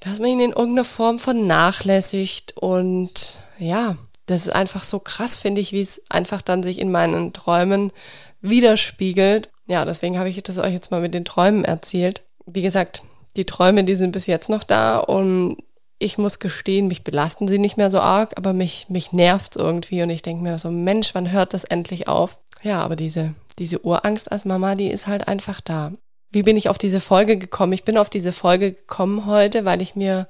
dass 0.00 0.18
man 0.18 0.30
ihn 0.30 0.40
in 0.40 0.50
irgendeiner 0.50 0.84
Form 0.84 1.18
vernachlässigt 1.18 2.56
und 2.56 3.38
ja, 3.58 3.96
das 4.26 4.46
ist 4.46 4.52
einfach 4.52 4.84
so 4.84 5.00
krass, 5.00 5.36
finde 5.36 5.60
ich, 5.60 5.72
wie 5.72 5.82
es 5.82 6.00
einfach 6.08 6.42
dann 6.42 6.62
sich 6.62 6.78
in 6.78 6.90
meinen 6.90 7.32
Träumen 7.32 7.92
widerspiegelt. 8.40 9.50
Ja, 9.66 9.84
deswegen 9.84 10.18
habe 10.18 10.28
ich 10.28 10.42
das 10.42 10.58
euch 10.58 10.72
jetzt 10.72 10.90
mal 10.90 11.00
mit 11.00 11.14
den 11.14 11.24
Träumen 11.24 11.64
erzählt. 11.64 12.22
Wie 12.46 12.62
gesagt, 12.62 13.02
die 13.36 13.44
Träume, 13.44 13.84
die 13.84 13.96
sind 13.96 14.12
bis 14.12 14.26
jetzt 14.26 14.48
noch 14.48 14.64
da 14.64 14.98
und 14.98 15.56
ich 16.04 16.18
muss 16.18 16.38
gestehen, 16.38 16.86
mich 16.86 17.02
belasten 17.02 17.48
sie 17.48 17.58
nicht 17.58 17.76
mehr 17.76 17.90
so 17.90 18.00
arg, 18.00 18.34
aber 18.36 18.52
mich, 18.52 18.86
mich 18.88 19.12
nervt 19.12 19.56
irgendwie 19.56 20.02
und 20.02 20.10
ich 20.10 20.22
denke 20.22 20.42
mir 20.42 20.58
so, 20.58 20.70
Mensch, 20.70 21.14
wann 21.14 21.32
hört 21.32 21.54
das 21.54 21.64
endlich 21.64 22.06
auf? 22.06 22.38
Ja, 22.62 22.80
aber 22.80 22.96
diese 22.96 23.34
diese 23.58 23.84
Urangst 23.84 24.30
als 24.32 24.44
Mama, 24.44 24.74
die 24.74 24.88
ist 24.88 25.06
halt 25.06 25.28
einfach 25.28 25.60
da. 25.60 25.92
Wie 26.30 26.42
bin 26.42 26.56
ich 26.56 26.68
auf 26.68 26.78
diese 26.78 27.00
Folge 27.00 27.36
gekommen? 27.36 27.72
Ich 27.72 27.84
bin 27.84 27.96
auf 27.96 28.10
diese 28.10 28.32
Folge 28.32 28.72
gekommen 28.72 29.26
heute, 29.26 29.64
weil 29.64 29.80
ich 29.80 29.94
mir 29.94 30.26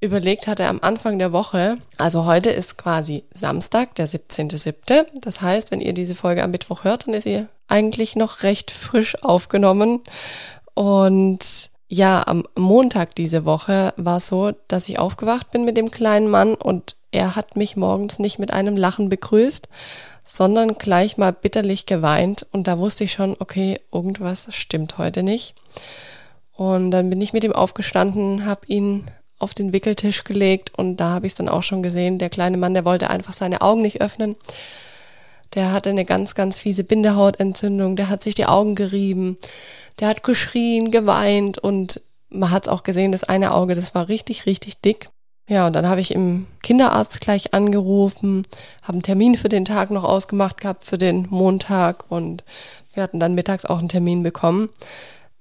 überlegt 0.00 0.46
hatte 0.46 0.66
am 0.66 0.80
Anfang 0.82 1.18
der 1.18 1.32
Woche, 1.32 1.78
also 1.96 2.26
heute 2.26 2.50
ist 2.50 2.76
quasi 2.76 3.24
Samstag, 3.32 3.94
der 3.94 4.06
17.07. 4.06 5.06
Das 5.22 5.40
heißt, 5.40 5.70
wenn 5.70 5.80
ihr 5.80 5.94
diese 5.94 6.14
Folge 6.14 6.44
am 6.44 6.50
Mittwoch 6.50 6.84
hört, 6.84 7.06
dann 7.06 7.14
ist 7.14 7.24
sie 7.24 7.46
eigentlich 7.66 8.14
noch 8.14 8.42
recht 8.42 8.70
frisch 8.70 9.20
aufgenommen. 9.24 10.02
Und 10.74 11.70
ja, 11.88 12.26
am 12.26 12.44
Montag 12.56 13.14
diese 13.14 13.44
Woche 13.44 13.94
war 13.96 14.18
es 14.18 14.28
so, 14.28 14.52
dass 14.68 14.88
ich 14.88 14.98
aufgewacht 14.98 15.50
bin 15.50 15.64
mit 15.64 15.76
dem 15.76 15.90
kleinen 15.90 16.28
Mann 16.28 16.54
und 16.54 16.96
er 17.12 17.36
hat 17.36 17.56
mich 17.56 17.76
morgens 17.76 18.18
nicht 18.18 18.38
mit 18.38 18.52
einem 18.52 18.76
Lachen 18.76 19.08
begrüßt, 19.08 19.68
sondern 20.26 20.74
gleich 20.74 21.16
mal 21.16 21.32
bitterlich 21.32 21.86
geweint 21.86 22.46
und 22.52 22.66
da 22.66 22.78
wusste 22.78 23.04
ich 23.04 23.12
schon, 23.12 23.36
okay, 23.38 23.80
irgendwas 23.92 24.48
stimmt 24.50 24.98
heute 24.98 25.22
nicht. 25.22 25.54
Und 26.52 26.90
dann 26.90 27.08
bin 27.10 27.20
ich 27.20 27.32
mit 27.32 27.44
ihm 27.44 27.52
aufgestanden, 27.52 28.46
habe 28.46 28.66
ihn 28.66 29.04
auf 29.38 29.54
den 29.54 29.72
Wickeltisch 29.72 30.24
gelegt 30.24 30.72
und 30.76 30.96
da 30.96 31.10
habe 31.10 31.26
ich 31.26 31.32
es 31.32 31.36
dann 31.36 31.48
auch 31.48 31.62
schon 31.62 31.82
gesehen. 31.82 32.18
Der 32.18 32.30
kleine 32.30 32.56
Mann, 32.56 32.74
der 32.74 32.84
wollte 32.84 33.10
einfach 33.10 33.34
seine 33.34 33.60
Augen 33.60 33.82
nicht 33.82 34.00
öffnen. 34.00 34.36
Der 35.54 35.72
hatte 35.72 35.90
eine 35.90 36.04
ganz, 36.04 36.34
ganz 36.34 36.58
fiese 36.58 36.84
Bindehautentzündung, 36.84 37.96
der 37.96 38.08
hat 38.08 38.22
sich 38.22 38.34
die 38.34 38.46
Augen 38.46 38.74
gerieben, 38.74 39.38
der 40.00 40.08
hat 40.08 40.22
geschrien, 40.22 40.90
geweint 40.90 41.58
und 41.58 42.00
man 42.28 42.50
hat 42.50 42.66
es 42.66 42.72
auch 42.72 42.82
gesehen, 42.82 43.12
das 43.12 43.24
eine 43.24 43.54
Auge, 43.54 43.74
das 43.74 43.94
war 43.94 44.08
richtig, 44.08 44.46
richtig 44.46 44.80
dick. 44.80 45.10
Ja, 45.48 45.68
und 45.68 45.74
dann 45.74 45.88
habe 45.88 46.00
ich 46.00 46.12
im 46.12 46.48
Kinderarzt 46.62 47.20
gleich 47.20 47.54
angerufen, 47.54 48.42
habe 48.82 48.94
einen 48.94 49.02
Termin 49.02 49.36
für 49.36 49.48
den 49.48 49.64
Tag 49.64 49.92
noch 49.92 50.02
ausgemacht 50.02 50.60
gehabt, 50.60 50.84
für 50.84 50.98
den 50.98 51.28
Montag 51.30 52.04
und 52.10 52.42
wir 52.92 53.02
hatten 53.02 53.20
dann 53.20 53.34
mittags 53.34 53.64
auch 53.64 53.78
einen 53.78 53.88
Termin 53.88 54.24
bekommen. 54.24 54.70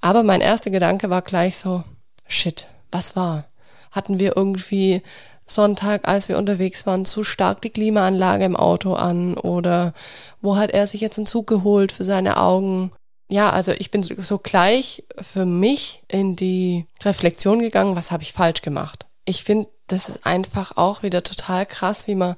Aber 0.01 0.21
mein 0.21 0.41
erster 0.41 0.69
Gedanke 0.69 1.09
war 1.09 1.23
gleich 1.23 1.57
so, 1.57 1.83
shit, 2.27 2.67
was 2.91 3.15
war? 3.15 3.45
Hatten 3.89 4.19
wir 4.19 4.37
irgendwie 4.37 5.01
Sonntag, 5.45 6.07
als 6.07 6.27
wir 6.29 6.37
unterwegs 6.37 6.85
waren, 6.85 7.05
zu 7.05 7.23
stark 7.23 7.61
die 7.61 7.69
Klimaanlage 7.69 8.45
im 8.45 8.55
Auto 8.55 8.93
an 8.93 9.37
oder 9.37 9.93
wo 10.41 10.55
hat 10.55 10.71
er 10.71 10.87
sich 10.87 11.01
jetzt 11.01 11.17
einen 11.17 11.27
Zug 11.27 11.47
geholt 11.47 11.91
für 11.91 12.03
seine 12.03 12.37
Augen? 12.37 12.91
Ja, 13.29 13.51
also 13.51 13.71
ich 13.71 13.91
bin 13.91 14.03
so 14.03 14.37
gleich 14.37 15.03
für 15.19 15.45
mich 15.45 16.03
in 16.07 16.35
die 16.35 16.87
Reflexion 17.03 17.59
gegangen, 17.59 17.95
was 17.95 18.11
habe 18.11 18.23
ich 18.23 18.33
falsch 18.33 18.61
gemacht? 18.61 19.05
Ich 19.25 19.43
finde, 19.43 19.69
das 19.87 20.09
ist 20.09 20.25
einfach 20.25 20.77
auch 20.77 21.03
wieder 21.03 21.23
total 21.23 21.65
krass, 21.65 22.07
wie 22.07 22.15
man 22.15 22.35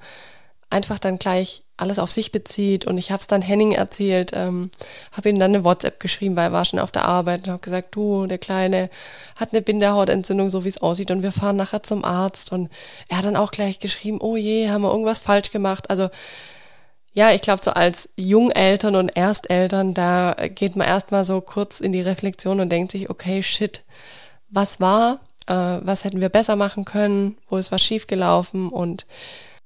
einfach 0.70 1.00
dann 1.00 1.18
gleich 1.18 1.64
alles 1.78 2.00
auf 2.00 2.12
sich 2.12 2.32
bezieht. 2.32 2.86
Und 2.86 2.98
ich 2.98 3.12
habe 3.12 3.22
es 3.22 3.28
dann 3.28 3.42
Henning 3.42 3.72
erzählt, 3.72 4.32
ähm, 4.34 4.72
habe 5.12 5.30
ihm 5.30 5.40
dann 5.40 5.54
eine 5.54 5.64
WhatsApp 5.64 6.00
geschrieben, 6.00 6.36
weil 6.36 6.46
er 6.46 6.52
war 6.52 6.66
schon 6.66 6.80
auf 6.80 6.92
der 6.92 7.06
Arbeit 7.06 7.46
und 7.46 7.54
habe 7.54 7.62
gesagt, 7.62 7.96
du, 7.96 8.26
der 8.26 8.40
Kleine 8.40 8.90
hat 9.36 9.54
eine 9.54 9.62
Binderhautentzündung, 9.62 10.50
so 10.50 10.64
wie 10.64 10.70
es 10.70 10.82
aussieht, 10.82 11.12
und 11.12 11.24
wir 11.24 11.32
fahren 11.32 11.56
nachher 11.56 11.84
zum 11.84 12.04
Arzt. 12.04 12.52
Und 12.52 12.70
er 13.08 13.18
hat 13.18 13.26
dann 13.26 13.36
auch 13.36 13.52
gleich 13.52 13.80
geschrieben, 13.80 14.20
oh 14.22 14.36
je, 14.36 14.70
haben 14.70 14.82
wir 14.82 14.92
irgendwas 14.92 15.20
falsch 15.20 15.52
gemacht. 15.52 15.90
Also 15.90 16.10
ja, 17.14 17.32
ich 17.32 17.42
glaube, 17.42 17.64
so 17.64 17.72
als 17.72 18.10
Jungeltern 18.16 18.96
und 18.96 19.10
Ersteltern, 19.10 19.96
da 19.96 20.36
geht 20.50 20.76
man 20.76 20.88
erstmal 20.88 21.26
so 21.26 21.42
kurz 21.42 21.80
in 21.80 21.92
die 21.92 22.02
Reflexion 22.02 22.60
und 22.60 22.70
denkt 22.70 22.92
sich, 22.92 23.10
okay, 23.10 23.42
shit, 23.42 23.84
was 24.50 24.80
war? 24.80 25.20
Äh, 25.48 25.54
was 25.54 26.04
hätten 26.04 26.22
wir 26.22 26.30
besser 26.30 26.56
machen 26.56 26.86
können? 26.86 27.38
Wo 27.50 27.58
ist 27.58 27.72
was 27.72 27.82
schiefgelaufen? 27.82 28.70
Und 28.70 29.08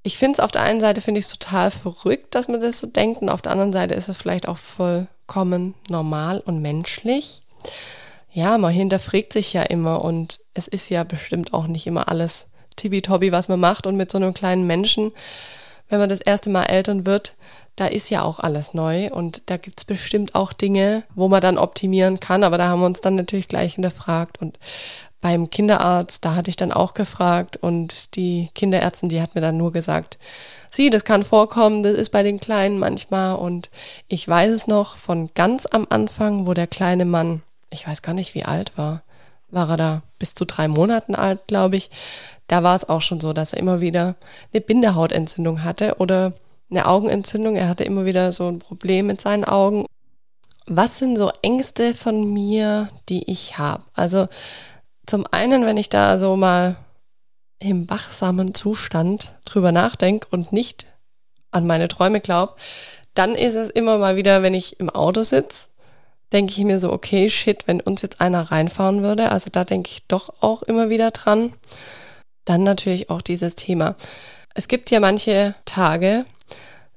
ich 0.04 0.18
finde 0.18 0.34
es 0.34 0.40
auf 0.40 0.52
der 0.52 0.64
einen 0.64 0.80
Seite 0.80 1.02
finde 1.02 1.20
ich 1.20 1.26
es 1.28 1.32
total 1.32 1.72
verrückt, 1.72 2.34
dass 2.34 2.48
man 2.48 2.60
das 2.60 2.80
so 2.80 2.88
denkt 2.88 3.22
und 3.22 3.30
auf 3.30 3.42
der 3.42 3.52
anderen 3.52 3.74
Seite 3.74 3.94
ist 3.94 4.10
es 4.10 4.18
vielleicht 4.18 4.48
auch 4.48 4.58
vollkommen 4.58 5.76
normal 5.90 6.40
und 6.40 6.62
menschlich. 6.62 7.44
Ja, 8.34 8.58
man 8.58 8.74
hinterfragt 8.74 9.34
sich 9.34 9.54
ja 9.54 9.64
immer 9.64 10.04
und 10.04 10.40
es 10.54 10.68
ist 10.68 10.90
ja 10.90 11.04
bestimmt 11.04 11.54
auch 11.54 11.68
nicht 11.68 11.86
immer 11.86 12.08
alles 12.08 12.48
tibi-tobi, 12.78 13.32
was 13.32 13.50
man 13.50 13.60
macht. 13.60 13.86
Und 13.86 13.98
mit 13.98 14.10
so 14.12 14.18
einem 14.18 14.34
kleinen 14.34 14.66
Menschen, 14.66 15.12
wenn 15.90 16.00
man 16.00 16.10
das 16.10 16.22
erste 16.22 16.50
Mal 16.50 16.64
Eltern 16.64 17.06
wird, 17.06 17.36
da 17.76 17.88
ist 17.88 18.10
ja 18.10 18.24
auch 18.24 18.40
alles 18.40 18.74
neu. 18.74 19.10
Und 19.12 19.44
da 19.48 19.58
gibt's 19.58 19.86
bestimmt 19.86 20.34
auch 20.34 20.54
Dinge, 20.54 21.04
wo 21.14 21.28
man 21.28 21.42
dann 21.42 21.58
optimieren 21.58 22.20
kann, 22.20 22.44
aber 22.44 22.58
da 22.58 22.68
haben 22.68 22.82
wir 22.82 22.86
uns 22.86 23.02
dann 23.02 23.16
natürlich 23.16 23.48
gleich 23.48 23.76
hinterfragt. 23.76 24.42
Und 24.42 24.58
beim 25.22 25.50
Kinderarzt, 25.50 26.26
da 26.26 26.36
hatte 26.36 26.50
ich 26.50 26.56
dann 26.56 26.72
auch 26.72 26.94
gefragt 26.94 27.58
und 27.58 28.16
die 28.16 28.50
Kinderärztin, 28.56 29.10
die 29.10 29.22
hat 29.22 29.36
mir 29.36 29.42
dann 29.42 29.58
nur 29.58 29.72
gesagt, 29.72 30.18
sie, 30.72 30.90
das 30.90 31.06
kann 31.06 31.24
vorkommen, 31.24 31.84
das 31.84 31.94
ist 31.94 32.10
bei 32.10 32.24
den 32.24 32.40
Kleinen 32.40 32.80
manchmal 32.80 33.36
und 33.36 33.70
ich 34.08 34.28
weiß 34.28 34.52
es 34.52 34.68
noch 34.68 34.96
von 34.96 35.30
ganz 35.36 35.68
am 35.68 35.86
Anfang, 35.90 36.48
wo 36.48 36.54
der 36.54 36.68
kleine 36.68 37.06
Mann, 37.06 37.44
ich 37.70 37.88
weiß 37.88 38.02
gar 38.02 38.14
nicht 38.14 38.34
wie 38.34 38.44
alt 38.44 38.78
war, 38.78 39.04
war 39.52 39.70
er 39.70 39.78
da 39.78 40.02
bis 40.18 40.34
zu 40.34 40.46
drei 40.46 40.68
Monaten 40.68 41.14
alt, 41.14 41.46
glaube 41.48 41.76
ich, 41.76 41.92
da 42.48 42.64
war 42.64 42.76
es 42.76 42.90
auch 42.90 43.02
schon 43.02 43.22
so, 43.22 43.32
dass 43.32 43.54
er 43.54 43.60
immer 43.60 43.80
wieder 43.80 44.16
eine 44.52 44.60
Bindehautentzündung 44.60 45.64
hatte 45.64 45.96
oder 46.00 46.34
eine 46.70 46.86
Augenentzündung. 46.86 47.56
Er 47.56 47.70
hatte 47.70 47.86
immer 47.86 48.04
wieder 48.04 48.34
so 48.34 48.48
ein 48.50 48.60
Problem 48.60 49.08
mit 49.08 49.22
seinen 49.22 49.46
Augen. 49.46 49.86
Was 50.66 50.98
sind 50.98 51.18
so 51.18 51.32
Ängste 51.42 51.94
von 51.94 52.34
mir, 52.34 52.90
die 53.08 53.30
ich 53.32 53.58
habe? 53.58 53.84
Also 53.94 54.28
zum 55.12 55.28
einen, 55.30 55.66
wenn 55.66 55.76
ich 55.76 55.90
da 55.90 56.18
so 56.18 56.38
mal 56.38 56.78
im 57.60 57.90
wachsamen 57.90 58.56
Zustand 58.56 59.34
drüber 59.44 59.74
nachdenke 59.74 60.26
und 60.32 60.54
nicht 60.54 60.86
an 61.52 61.68
meine 61.68 61.90
Träume 61.90 62.22
glaube, 62.22 62.54
dann 63.14 63.36
ist 63.36 63.56
es 63.56 63.70
immer 63.70 63.98
mal 63.98 64.16
wieder, 64.16 64.42
wenn 64.42 64.54
ich 64.54 64.80
im 64.80 64.90
Auto 64.90 65.24
sitze, 65.24 65.68
denke 66.32 66.54
ich 66.54 66.64
mir 66.64 66.80
so, 66.80 66.94
okay, 66.94 67.30
shit, 67.30 67.68
wenn 67.68 67.82
uns 67.82 68.02
jetzt 68.02 68.22
einer 68.22 68.54
reinfahren 68.54 69.04
würde, 69.04 69.34
also 69.34 69.50
da 69.52 69.66
denke 69.66 69.90
ich 69.90 70.08
doch 70.08 70.42
auch 70.42 70.64
immer 70.64 70.90
wieder 70.90 71.12
dran. 71.12 71.52
Dann 72.46 72.64
natürlich 72.64 73.10
auch 73.10 73.22
dieses 73.22 73.56
Thema. 73.56 73.98
Es 74.56 74.70
gibt 74.70 74.92
ja 74.92 75.02
manche 75.02 75.56
Tage, 75.66 76.24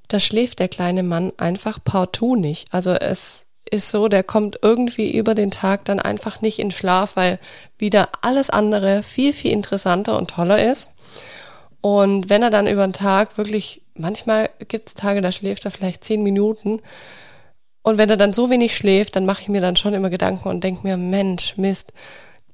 da 0.07 0.21
schläft 0.21 0.61
der 0.61 0.69
kleine 0.69 1.03
Mann 1.03 1.33
einfach 1.37 1.81
partout 1.83 2.37
nicht. 2.37 2.73
Also 2.73 2.93
es 2.93 3.44
ist 3.75 3.91
so, 3.91 4.09
der 4.09 4.23
kommt 4.23 4.61
irgendwie 4.63 5.17
über 5.17 5.35
den 5.35 5.51
Tag 5.51 5.85
dann 5.85 6.01
einfach 6.01 6.41
nicht 6.41 6.59
in 6.61 6.71
Schlaf, 6.71 7.17
weil 7.17 7.39
wieder 7.77 8.09
alles 8.23 8.49
andere 8.49 9.03
viel, 9.03 9.33
viel 9.33 9.53
interessanter 9.53 10.17
und 10.17 10.31
toller 10.31 10.63
ist. 10.65 10.91
Und 11.81 12.31
wenn 12.31 12.43
er 12.43 12.51
dann 12.51 12.67
über 12.67 12.87
den 12.87 12.93
Tag 12.93 13.37
wirklich, 13.37 13.83
manchmal 13.95 14.49
gibt 14.69 14.89
es 14.89 14.95
Tage, 14.95 15.21
da 15.21 15.33
schläft 15.33 15.65
er 15.65 15.71
vielleicht 15.71 16.05
zehn 16.05 16.23
Minuten. 16.23 16.81
Und 17.83 17.99
wenn 17.99 18.09
er 18.09 18.17
dann 18.17 18.33
so 18.33 18.49
wenig 18.49 18.77
schläft, 18.77 19.17
dann 19.17 19.27
mache 19.27 19.43
ich 19.43 19.49
mir 19.49 19.61
dann 19.61 19.77
schon 19.77 19.93
immer 19.93 20.09
Gedanken 20.09 20.49
und 20.49 20.65
denke 20.65 20.87
mir, 20.87 20.97
Mensch, 20.97 21.59
Mist, 21.59 21.93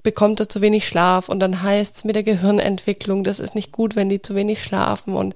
bekommt 0.02 0.40
er 0.40 0.48
zu 0.48 0.60
wenig 0.60 0.88
Schlaf 0.88 1.28
und 1.28 1.40
dann 1.40 1.62
heißt 1.62 1.98
es 1.98 2.04
mit 2.04 2.16
der 2.16 2.22
Gehirnentwicklung, 2.22 3.22
das 3.22 3.38
ist 3.38 3.54
nicht 3.54 3.70
gut, 3.70 3.96
wenn 3.96 4.08
die 4.08 4.22
zu 4.22 4.34
wenig 4.34 4.64
schlafen. 4.64 5.14
Und 5.14 5.34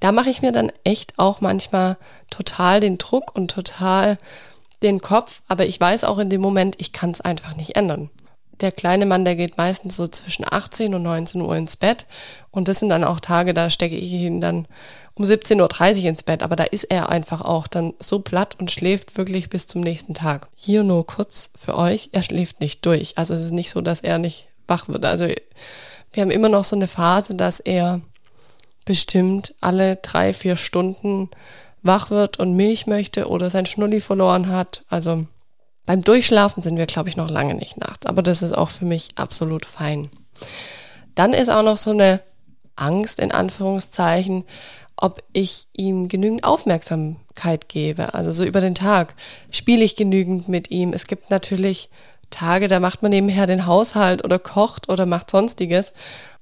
da 0.00 0.12
mache 0.12 0.30
ich 0.30 0.42
mir 0.42 0.52
dann 0.52 0.72
echt 0.82 1.18
auch 1.18 1.40
manchmal 1.40 1.98
total 2.30 2.80
den 2.80 2.98
Druck 2.98 3.36
und 3.36 3.50
total 3.50 4.18
den 4.82 5.00
Kopf, 5.00 5.42
aber 5.48 5.66
ich 5.66 5.80
weiß 5.80 6.04
auch 6.04 6.18
in 6.18 6.30
dem 6.30 6.40
Moment, 6.40 6.76
ich 6.78 6.92
kann 6.92 7.10
es 7.10 7.20
einfach 7.20 7.56
nicht 7.56 7.76
ändern. 7.76 8.10
Der 8.60 8.72
kleine 8.72 9.06
Mann, 9.06 9.24
der 9.24 9.36
geht 9.36 9.56
meistens 9.56 9.96
so 9.96 10.08
zwischen 10.08 10.44
18 10.48 10.94
und 10.94 11.02
19 11.02 11.40
Uhr 11.40 11.56
ins 11.56 11.76
Bett 11.76 12.06
und 12.50 12.68
das 12.68 12.80
sind 12.80 12.88
dann 12.88 13.04
auch 13.04 13.20
Tage, 13.20 13.54
da 13.54 13.70
stecke 13.70 13.96
ich 13.96 14.12
ihn 14.12 14.40
dann 14.40 14.66
um 15.14 15.24
17.30 15.24 16.02
Uhr 16.02 16.08
ins 16.08 16.22
Bett, 16.22 16.42
aber 16.42 16.56
da 16.56 16.64
ist 16.64 16.84
er 16.84 17.08
einfach 17.08 17.40
auch 17.40 17.66
dann 17.66 17.94
so 17.98 18.20
platt 18.20 18.56
und 18.58 18.70
schläft 18.70 19.16
wirklich 19.16 19.50
bis 19.50 19.66
zum 19.66 19.80
nächsten 19.80 20.14
Tag. 20.14 20.48
Hier 20.54 20.84
nur 20.84 21.06
kurz 21.06 21.50
für 21.56 21.76
euch, 21.76 22.10
er 22.12 22.22
schläft 22.22 22.60
nicht 22.60 22.86
durch. 22.86 23.18
Also 23.18 23.34
es 23.34 23.42
ist 23.42 23.52
nicht 23.52 23.70
so, 23.70 23.80
dass 23.80 24.00
er 24.00 24.18
nicht 24.18 24.48
wach 24.68 24.88
wird. 24.88 25.04
Also 25.04 25.26
wir 26.12 26.22
haben 26.22 26.30
immer 26.30 26.48
noch 26.48 26.64
so 26.64 26.76
eine 26.76 26.88
Phase, 26.88 27.34
dass 27.34 27.58
er 27.58 28.00
bestimmt 28.84 29.54
alle 29.60 29.96
drei, 29.96 30.32
vier 30.32 30.56
Stunden 30.56 31.30
wach 31.82 32.10
wird 32.10 32.38
und 32.38 32.54
Milch 32.54 32.86
möchte 32.86 33.28
oder 33.28 33.50
sein 33.50 33.66
Schnulli 33.66 34.00
verloren 34.00 34.48
hat. 34.48 34.84
Also 34.88 35.26
beim 35.86 36.02
Durchschlafen 36.02 36.62
sind 36.62 36.76
wir, 36.76 36.86
glaube 36.86 37.08
ich, 37.08 37.16
noch 37.16 37.30
lange 37.30 37.54
nicht 37.54 37.78
nachts. 37.78 38.06
Aber 38.06 38.22
das 38.22 38.42
ist 38.42 38.52
auch 38.52 38.70
für 38.70 38.84
mich 38.84 39.08
absolut 39.16 39.64
fein. 39.64 40.10
Dann 41.14 41.32
ist 41.32 41.48
auch 41.48 41.62
noch 41.62 41.76
so 41.76 41.90
eine 41.90 42.20
Angst 42.76 43.18
in 43.18 43.32
Anführungszeichen, 43.32 44.44
ob 44.96 45.22
ich 45.32 45.66
ihm 45.72 46.08
genügend 46.08 46.44
Aufmerksamkeit 46.44 47.68
gebe. 47.68 48.14
Also 48.14 48.30
so 48.30 48.44
über 48.44 48.60
den 48.60 48.74
Tag 48.74 49.14
spiele 49.50 49.84
ich 49.84 49.96
genügend 49.96 50.48
mit 50.48 50.70
ihm. 50.70 50.92
Es 50.92 51.06
gibt 51.06 51.30
natürlich 51.30 51.88
Tage, 52.30 52.68
da 52.68 52.80
macht 52.80 53.02
man 53.02 53.10
nebenher 53.10 53.46
den 53.46 53.66
Haushalt 53.66 54.24
oder 54.24 54.38
kocht 54.38 54.88
oder 54.88 55.06
macht 55.06 55.30
sonstiges 55.30 55.92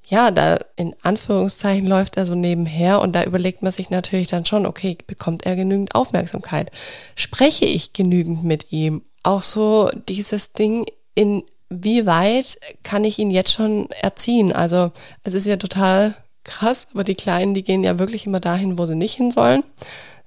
ja, 0.09 0.31
da 0.31 0.61
in 0.77 0.95
Anführungszeichen 1.03 1.87
läuft 1.87 2.17
er 2.17 2.27
so 2.27 2.37
nebenher 2.37 3.01
und 3.01 3.13
da 3.13 3.25
überlegt 3.25 3.63
man 3.63 3.73
sich 3.73 3.91
natürlich 3.91 4.29
dann 4.29 4.47
schon, 4.47 4.65
okay, 4.65 4.97
bekommt 5.07 5.45
er 5.47 5.57
genügend 5.57 5.97
Aufmerksamkeit? 5.97 6.71
Spreche 7.17 7.65
ich 7.65 7.93
genügend 7.93 8.45
mit 8.45 8.71
ihm? 8.71 9.03
Auch 9.25 9.43
so 9.43 9.91
dieses 10.09 10.53
Ding, 10.53 10.87
in 11.17 11.43
wie 11.69 12.07
weit 12.07 12.59
kann 12.85 13.03
ich 13.03 13.19
ihn 13.19 13.33
jetzt 13.33 13.53
schon 13.53 13.91
erziehen? 14.01 14.53
Also 14.53 14.93
es 15.25 15.35
ist 15.35 15.47
ja 15.47 15.57
total 15.57 16.15
krass, 16.45 16.87
aber 16.95 17.03
die 17.03 17.17
Kleinen, 17.17 17.55
die 17.55 17.65
gehen 17.65 17.83
ja 17.83 17.99
wirklich 17.99 18.27
immer 18.27 18.39
dahin, 18.39 18.79
wo 18.79 18.87
sie 18.87 18.95
nicht 18.95 19.17
hin 19.17 19.33
sollen. 19.33 19.65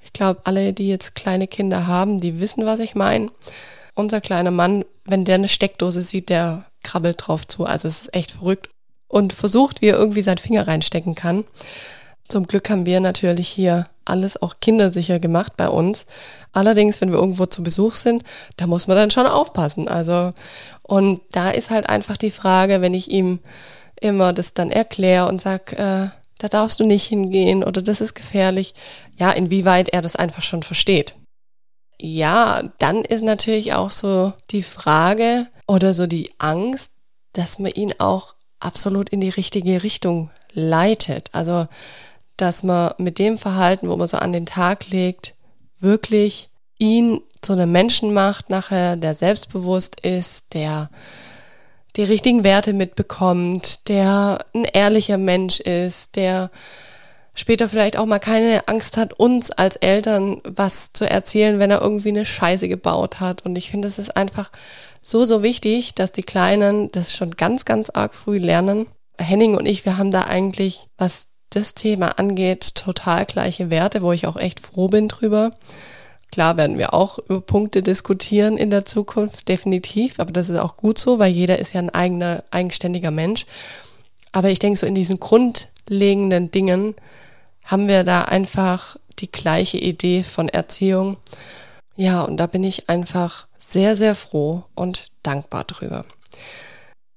Ich 0.04 0.12
glaube, 0.12 0.42
alle, 0.44 0.74
die 0.74 0.90
jetzt 0.90 1.16
kleine 1.16 1.48
Kinder 1.48 1.88
haben, 1.88 2.20
die 2.20 2.42
wissen, 2.42 2.66
was 2.66 2.82
ich 2.82 2.96
meine. 2.96 3.32
Unser 3.96 4.20
kleiner 4.20 4.52
Mann, 4.52 4.84
wenn 5.06 5.24
der 5.24 5.36
eine 5.36 5.48
Steckdose 5.48 6.02
sieht, 6.02 6.28
der 6.28 6.66
krabbelt 6.84 7.26
drauf 7.26 7.48
zu. 7.48 7.64
Also 7.64 7.88
es 7.88 8.02
ist 8.02 8.14
echt 8.14 8.32
verrückt 8.32 8.70
und 9.10 9.34
versucht, 9.34 9.82
wie 9.82 9.88
er 9.88 9.98
irgendwie 9.98 10.22
seinen 10.22 10.38
Finger 10.38 10.68
reinstecken 10.68 11.16
kann. 11.16 11.44
Zum 12.30 12.48
Glück 12.48 12.70
haben 12.70 12.86
wir 12.86 13.02
natürlich 13.02 13.50
hier 13.50 13.86
alles 14.06 14.42
auch 14.42 14.56
kindersicher 14.62 15.20
gemacht 15.20 15.58
bei 15.58 15.68
uns. 15.68 16.06
Allerdings, 16.54 17.02
wenn 17.02 17.12
wir 17.12 17.20
irgendwo 17.20 17.48
zu 17.48 17.64
Besuch 17.64 17.96
sind, 17.96 18.24
da 18.56 18.68
muss 18.68 18.88
man 18.88 18.96
dann 18.96 19.12
schon 19.12 19.26
aufpassen. 19.26 19.88
Also, 19.88 20.32
und 20.84 21.22
da 21.32 21.50
ist 21.50 21.72
halt 21.72 21.90
einfach 21.90 22.18
die 22.18 22.32
Frage, 22.32 22.82
wenn 22.82 22.94
ich 22.94 23.10
ihm 23.12 23.40
immer 24.00 24.32
das 24.32 24.54
dann 24.54 24.72
erkläre 24.72 25.28
und 25.28 25.42
sag, 25.42 25.74
äh, 25.74 26.10
da 26.38 26.48
darfst 26.48 26.80
du 26.80 26.86
nicht 26.86 27.06
hingehen 27.08 27.64
oder 27.64 27.82
das 27.82 28.00
ist 28.00 28.14
gefährlich, 28.14 28.74
ja, 29.18 29.32
inwieweit 29.32 29.90
er 29.90 30.02
das 30.02 30.16
einfach 30.16 30.44
schon 30.44 30.64
versteht. 30.64 31.16
Ja, 32.00 32.62
dann 32.78 33.04
ist 33.04 33.24
natürlich 33.24 33.74
auch 33.74 33.92
so 33.92 34.34
die 34.52 34.64
Frage 34.64 35.48
oder 35.68 35.94
so 35.94 36.08
die 36.08 36.32
Angst, 36.38 36.92
dass 37.34 37.60
man 37.60 37.72
ihn 37.72 37.94
auch 37.98 38.36
absolut 38.60 39.10
in 39.10 39.22
die 39.22 39.30
richtige 39.30 39.84
Richtung 39.84 40.30
leitet. 40.54 41.30
Also, 41.34 41.68
dass 42.38 42.64
man 42.64 42.94
mit 42.98 43.20
dem 43.20 43.38
Verhalten, 43.38 43.90
wo 43.90 43.96
man 43.96 44.08
so 44.08 44.18
an 44.18 44.34
den 44.34 44.46
Tag 44.46 44.90
legt, 44.90 45.34
wirklich 45.80 46.50
ihn 46.78 47.22
zu 47.42 47.54
einem 47.54 47.72
Menschen 47.72 48.14
macht 48.14 48.50
nachher, 48.50 48.96
der 48.96 49.16
selbstbewusst 49.16 50.00
ist, 50.02 50.54
der 50.54 50.90
die 51.96 52.04
richtigen 52.04 52.44
Werte 52.44 52.74
mitbekommt, 52.74 53.88
der 53.90 54.46
ein 54.54 54.66
ehrlicher 54.66 55.18
Mensch 55.18 55.60
ist, 55.60 56.16
der 56.16 56.52
später 57.34 57.70
vielleicht 57.70 57.98
auch 57.98 58.06
mal 58.06 58.20
keine 58.20 58.68
Angst 58.68 58.98
hat, 58.98 59.14
uns 59.14 59.52
als 59.52 59.76
Eltern 59.78 60.42
was 60.44 60.94
zu 60.94 61.10
erzählen, 61.10 61.60
wenn 61.60 61.72
er 61.72 61.82
irgendwie 61.82 62.10
eine 62.10 62.26
Scheiße 62.26 62.68
gebaut 62.68 63.20
hat. 63.20 63.46
Und 63.46 63.58
ich 63.58 63.72
finde, 63.72 63.88
es 63.88 63.98
ist 63.98 64.16
einfach 64.16 64.52
so, 65.10 65.26
so 65.26 65.44
wichtig, 65.44 65.96
dass 65.96 66.12
die 66.12 66.24
Kleinen 66.24 66.92
das 66.92 67.16
schon 67.16 67.36
ganz, 67.36 67.66
ganz 67.66 67.90
arg 67.90 68.14
früh 68.14 68.38
lernen, 68.38 68.88
Henning 69.18 69.56
und 69.56 69.66
ich, 69.66 69.86
wir 69.86 69.98
haben 69.98 70.12
da 70.12 70.24
eigentlich, 70.24 70.88
was 70.98 71.28
das 71.50 71.74
Thema 71.74 72.20
angeht, 72.20 72.76
total 72.76 73.26
gleiche 73.26 73.70
Werte, 73.70 74.02
wo 74.02 74.12
ich 74.12 74.28
auch 74.28 74.38
echt 74.38 74.60
froh 74.60 74.88
bin 74.88 75.08
drüber. 75.08 75.52
Klar 76.32 76.58
werden 76.58 76.78
wir 76.78 76.94
auch 76.94 77.18
über 77.18 77.42
Punkte 77.42 77.82
diskutieren 77.82 78.56
in 78.56 78.70
der 78.70 78.86
Zukunft, 78.86 79.48
definitiv, 79.48 80.20
aber 80.20 80.32
das 80.32 80.50
ist 80.50 80.58
auch 80.58 80.78
gut 80.78 81.00
so, 81.00 81.18
weil 81.18 81.32
jeder 81.32 81.58
ist 81.58 81.74
ja 81.74 81.82
ein 81.82 81.90
eigener, 81.90 82.44
eigenständiger 82.52 83.12
Mensch. 83.12 83.48
Aber 84.32 84.52
ich 84.52 84.60
denke, 84.60 84.78
so 84.78 84.86
in 84.86 84.94
diesen 84.94 85.20
grundlegenden 85.20 86.52
Dingen 86.52 86.96
haben 87.66 87.88
wir 87.88 88.04
da 88.04 88.24
einfach 88.24 88.98
die 89.18 89.32
gleiche 89.32 89.80
Idee 89.80 90.22
von 90.22 90.50
Erziehung. 90.50 91.18
Ja, 91.96 92.22
und 92.22 92.38
da 92.38 92.46
bin 92.46 92.64
ich 92.64 92.90
einfach 92.90 93.49
sehr, 93.72 93.96
sehr 93.96 94.16
froh 94.16 94.64
und 94.76 95.12
dankbar 95.24 95.64
drüber. 95.64 96.06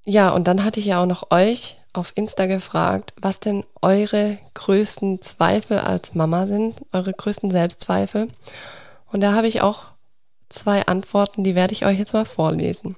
Ja, 0.04 0.30
und 0.30 0.48
dann 0.48 0.64
hatte 0.64 0.80
ich 0.80 0.86
ja 0.86 1.00
auch 1.02 1.06
noch 1.06 1.30
euch 1.30 1.76
auf 1.92 2.12
Insta 2.14 2.46
gefragt, 2.46 3.12
was 3.20 3.40
denn 3.40 3.64
eure 3.80 4.38
größten 4.54 5.22
Zweifel 5.22 5.78
als 5.78 6.14
Mama 6.14 6.46
sind, 6.46 6.80
eure 6.92 7.12
größten 7.12 7.50
Selbstzweifel. 7.50 8.28
Und 9.10 9.20
da 9.20 9.32
habe 9.32 9.46
ich 9.46 9.62
auch 9.62 9.84
zwei 10.48 10.86
Antworten, 10.86 11.44
die 11.44 11.54
werde 11.54 11.72
ich 11.72 11.86
euch 11.86 11.98
jetzt 11.98 12.14
mal 12.14 12.24
vorlesen. 12.24 12.96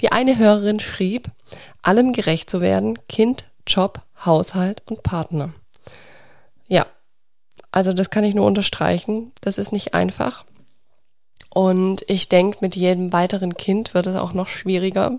Die 0.00 0.12
eine 0.12 0.38
Hörerin 0.38 0.80
schrieb, 0.80 1.30
allem 1.82 2.12
gerecht 2.12 2.48
zu 2.48 2.60
werden, 2.60 2.98
Kind, 3.08 3.44
Job, 3.66 4.00
Haushalt 4.24 4.82
und 4.86 5.02
Partner. 5.02 5.52
Ja, 6.68 6.86
also 7.72 7.92
das 7.92 8.10
kann 8.10 8.24
ich 8.24 8.34
nur 8.34 8.46
unterstreichen. 8.46 9.32
Das 9.40 9.58
ist 9.58 9.72
nicht 9.72 9.94
einfach. 9.94 10.44
Und 11.52 12.04
ich 12.08 12.28
denke, 12.28 12.58
mit 12.60 12.76
jedem 12.76 13.12
weiteren 13.12 13.56
Kind 13.56 13.94
wird 13.94 14.06
es 14.06 14.16
auch 14.16 14.32
noch 14.32 14.46
schwieriger. 14.46 15.18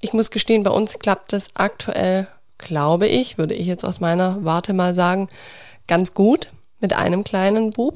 Ich 0.00 0.12
muss 0.12 0.30
gestehen, 0.30 0.62
bei 0.62 0.70
uns 0.70 0.98
klappt 0.98 1.32
das 1.32 1.48
aktuell, 1.54 2.28
glaube 2.58 3.06
ich, 3.06 3.38
würde 3.38 3.54
ich 3.54 3.66
jetzt 3.66 3.84
aus 3.84 4.00
meiner 4.00 4.44
Warte 4.44 4.72
mal 4.72 4.94
sagen, 4.94 5.28
ganz 5.86 6.14
gut 6.14 6.48
mit 6.80 6.92
einem 6.92 7.24
kleinen 7.24 7.70
Bub. 7.70 7.94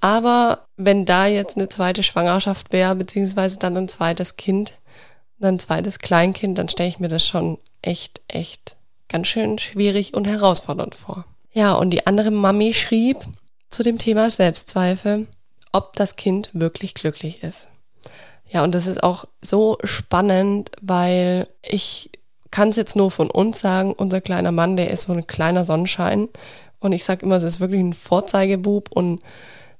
Aber 0.00 0.66
wenn 0.76 1.06
da 1.06 1.26
jetzt 1.26 1.56
eine 1.56 1.68
zweite 1.68 2.02
Schwangerschaft 2.02 2.72
wäre, 2.72 2.94
beziehungsweise 2.96 3.58
dann 3.58 3.76
ein 3.76 3.88
zweites 3.88 4.36
Kind, 4.36 4.74
ein 5.40 5.58
zweites 5.58 5.98
Kleinkind, 5.98 6.58
dann 6.58 6.68
stelle 6.68 6.88
ich 6.88 7.00
mir 7.00 7.08
das 7.08 7.26
schon 7.26 7.58
echt, 7.82 8.20
echt 8.28 8.76
ganz 9.08 9.28
schön 9.28 9.58
schwierig 9.58 10.14
und 10.14 10.26
herausfordernd 10.26 10.94
vor. 10.94 11.24
Ja, 11.52 11.74
und 11.74 11.90
die 11.90 12.06
andere 12.06 12.30
Mami 12.30 12.74
schrieb 12.74 13.18
zu 13.70 13.82
dem 13.82 13.98
Thema 13.98 14.30
Selbstzweifel, 14.30 15.28
ob 15.72 15.96
das 15.96 16.16
Kind 16.16 16.50
wirklich 16.52 16.94
glücklich 16.94 17.42
ist. 17.42 17.68
Ja, 18.50 18.62
und 18.62 18.74
das 18.74 18.86
ist 18.86 19.02
auch 19.02 19.24
so 19.40 19.78
spannend, 19.82 20.70
weil 20.82 21.48
ich 21.62 22.10
kann 22.50 22.68
es 22.68 22.76
jetzt 22.76 22.96
nur 22.96 23.10
von 23.10 23.30
uns 23.30 23.60
sagen, 23.60 23.94
unser 23.94 24.20
kleiner 24.20 24.52
Mann, 24.52 24.76
der 24.76 24.90
ist 24.90 25.04
so 25.04 25.12
ein 25.12 25.26
kleiner 25.26 25.64
Sonnenschein. 25.64 26.28
Und 26.78 26.92
ich 26.92 27.04
sage 27.04 27.24
immer, 27.24 27.36
es 27.36 27.42
ist 27.42 27.60
wirklich 27.60 27.80
ein 27.80 27.94
Vorzeigebub 27.94 28.90
und 28.92 29.20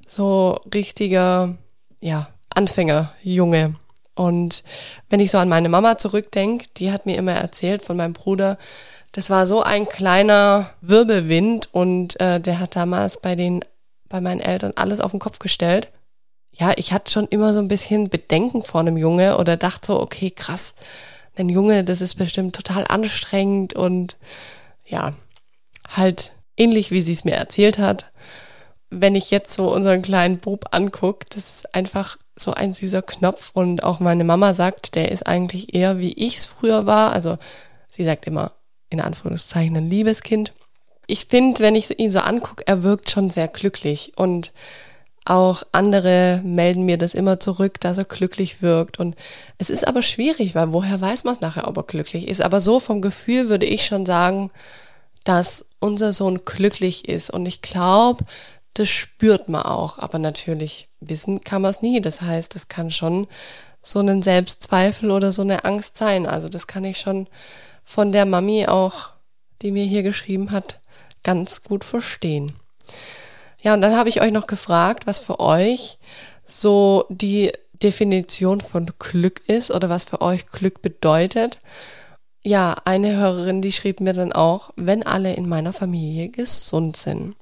so 0.07 0.59
richtiger, 0.73 1.57
ja, 2.01 2.29
Anfängerjunge. 2.55 3.75
Und 4.15 4.63
wenn 5.11 5.21
ich 5.21 5.31
so 5.31 5.39
an 5.39 5.49
meine 5.49 5.69
Mama 5.69 5.99
zurückdenke, 5.99 6.67
die 6.77 6.93
hat 6.93 7.07
mir 7.07 7.17
immer 7.17 7.33
erzählt 7.33 7.83
von 7.83 7.97
meinem 7.97 8.13
Bruder, 8.13 8.59
das 9.13 9.29
war 9.29 9.47
so 9.47 9.63
ein 9.63 9.87
kleiner 9.87 10.71
Wirbelwind 10.81 11.69
und 11.73 12.19
äh, 12.21 12.41
der 12.41 12.59
hat 12.61 12.77
damals 12.77 13.21
bei 13.21 13.37
den, 13.37 13.63
bei 14.13 14.21
meinen 14.21 14.41
Eltern 14.41 14.73
alles 14.77 15.01
auf 15.01 15.11
den 15.11 15.21
Kopf 15.21 15.41
gestellt. 15.41 15.91
Ja, 16.53 16.73
ich 16.77 16.93
hatte 16.93 17.11
schon 17.11 17.27
immer 17.27 17.55
so 17.55 17.61
ein 17.61 17.69
bisschen 17.69 18.11
Bedenken 18.11 18.63
vor 18.63 18.81
einem 18.81 18.99
Junge 18.99 19.39
oder 19.39 19.57
dachte 19.57 19.87
so, 19.87 20.01
okay, 20.01 20.31
krass, 20.31 20.75
ein 21.37 21.49
Junge, 21.49 21.83
das 21.83 22.03
ist 22.03 22.17
bestimmt 22.17 22.55
total 22.55 22.85
anstrengend 22.87 23.73
und 23.73 24.17
ja, 24.87 25.15
halt 25.89 26.33
ähnlich 26.59 26.91
wie 26.91 27.01
sie 27.01 27.15
es 27.15 27.25
mir 27.25 27.35
erzählt 27.35 27.79
hat. 27.79 28.13
Wenn 28.91 29.15
ich 29.15 29.31
jetzt 29.31 29.55
so 29.55 29.73
unseren 29.73 30.03
kleinen 30.03 30.39
Bub 30.39 30.67
angucke, 30.73 31.25
das 31.31 31.49
ist 31.49 31.75
einfach 31.75 32.19
so 32.37 32.53
ein 32.53 32.75
süßer 32.75 33.01
Knopf 33.01 33.51
und 33.55 33.83
auch 33.83 33.99
meine 33.99 34.25
Mama 34.25 34.53
sagt, 34.53 34.95
der 34.95 35.11
ist 35.11 35.27
eigentlich 35.27 35.75
eher 35.75 35.99
wie 35.99 36.13
ich 36.13 36.37
es 36.37 36.47
früher 36.47 36.85
war. 36.85 37.13
Also 37.13 37.39
sie 37.89 38.05
sagt 38.05 38.27
immer 38.27 38.53
in 38.91 39.01
Anführungszeichen 39.01 39.75
ein 39.75 39.89
Liebeskind. 39.89 40.53
Ich 41.13 41.27
finde, 41.27 41.61
wenn 41.61 41.75
ich 41.75 42.01
ihn 42.01 42.11
so 42.11 42.21
angucke, 42.21 42.67
er 42.67 42.83
wirkt 42.83 43.11
schon 43.11 43.29
sehr 43.29 43.47
glücklich 43.47 44.13
und 44.17 44.51
auch 45.27 45.63
andere 45.71 46.41
melden 46.43 46.87
mir 46.87 46.97
das 46.97 47.13
immer 47.13 47.39
zurück, 47.39 47.79
dass 47.81 47.99
er 47.99 48.07
glücklich 48.07 48.63
wirkt. 48.63 48.99
Und 48.99 49.15
es 49.59 49.69
ist 49.69 49.87
aber 49.87 50.01
schwierig, 50.01 50.55
weil 50.55 50.73
woher 50.73 51.03
weiß 51.03 51.25
man 51.25 51.35
es 51.35 51.43
nachher, 51.43 51.69
ob 51.69 51.77
er 51.77 51.83
glücklich 51.83 52.29
ist? 52.29 52.41
Aber 52.41 52.63
so 52.63 52.81
vom 52.81 53.03
Gefühl 53.03 53.51
würde 53.51 53.67
ich 53.67 53.85
schon 53.85 54.07
sagen, 54.07 54.51
dass 55.25 55.67
unser 55.81 56.15
Sohn 56.15 56.47
glücklich 56.47 57.07
ist. 57.11 57.29
Und 57.29 57.45
ich 57.45 57.61
glaube, 57.61 58.25
das 58.73 58.89
spürt 58.89 59.51
man 59.51 59.65
auch. 59.65 59.99
Aber 59.99 60.19
natürlich 60.19 60.89
wissen 61.01 61.43
kann 61.43 61.61
man 61.61 61.73
es 61.73 61.83
nie. 61.83 62.01
Das 62.01 62.23
heißt, 62.23 62.57
es 62.57 62.69
kann 62.69 62.91
schon 62.91 63.27
so 63.83 64.01
ein 64.01 64.23
Selbstzweifel 64.23 65.11
oder 65.11 65.31
so 65.31 65.43
eine 65.43 65.67
Angst 65.67 65.99
sein. 65.99 66.27
Also 66.27 66.49
das 66.49 66.67
kann 66.67 66.85
ich 66.87 66.97
schon 66.97 67.29
von 67.85 68.13
der 68.13 68.25
Mami 68.25 68.67
auch, 68.67 69.11
die 69.61 69.73
mir 69.73 69.85
hier 69.85 70.03
geschrieben 70.03 70.53
hat, 70.53 70.81
ganz 71.23 71.63
gut 71.63 71.85
verstehen. 71.85 72.53
Ja, 73.61 73.75
und 73.75 73.83
dann 73.83 73.97
habe 73.97 74.09
ich 74.09 74.21
euch 74.21 74.33
noch 74.33 74.47
gefragt, 74.47 75.07
was 75.07 75.21
für 75.21 75.39
euch 75.41 75.99
so 76.47 77.07
die 77.09 77.53
Definition 77.83 78.61
von 78.61 78.91
Glück 78.99 79.49
ist 79.49 79.71
oder 79.71 79.89
was 79.89 80.05
für 80.05 80.21
euch 80.21 80.47
Glück 80.49 80.83
bedeutet. 80.83 81.61
Ja, 82.43 82.77
eine 82.85 83.17
Hörerin, 83.17 83.63
die 83.63 83.73
schrieb 83.73 84.01
mir 84.01 84.13
dann 84.13 84.33
auch, 84.33 84.71
wenn 84.77 85.05
alle 85.05 85.35
in 85.35 85.49
meiner 85.49 85.73
Familie 85.73 86.29
gesund 86.29 86.97
sind. 86.97 87.37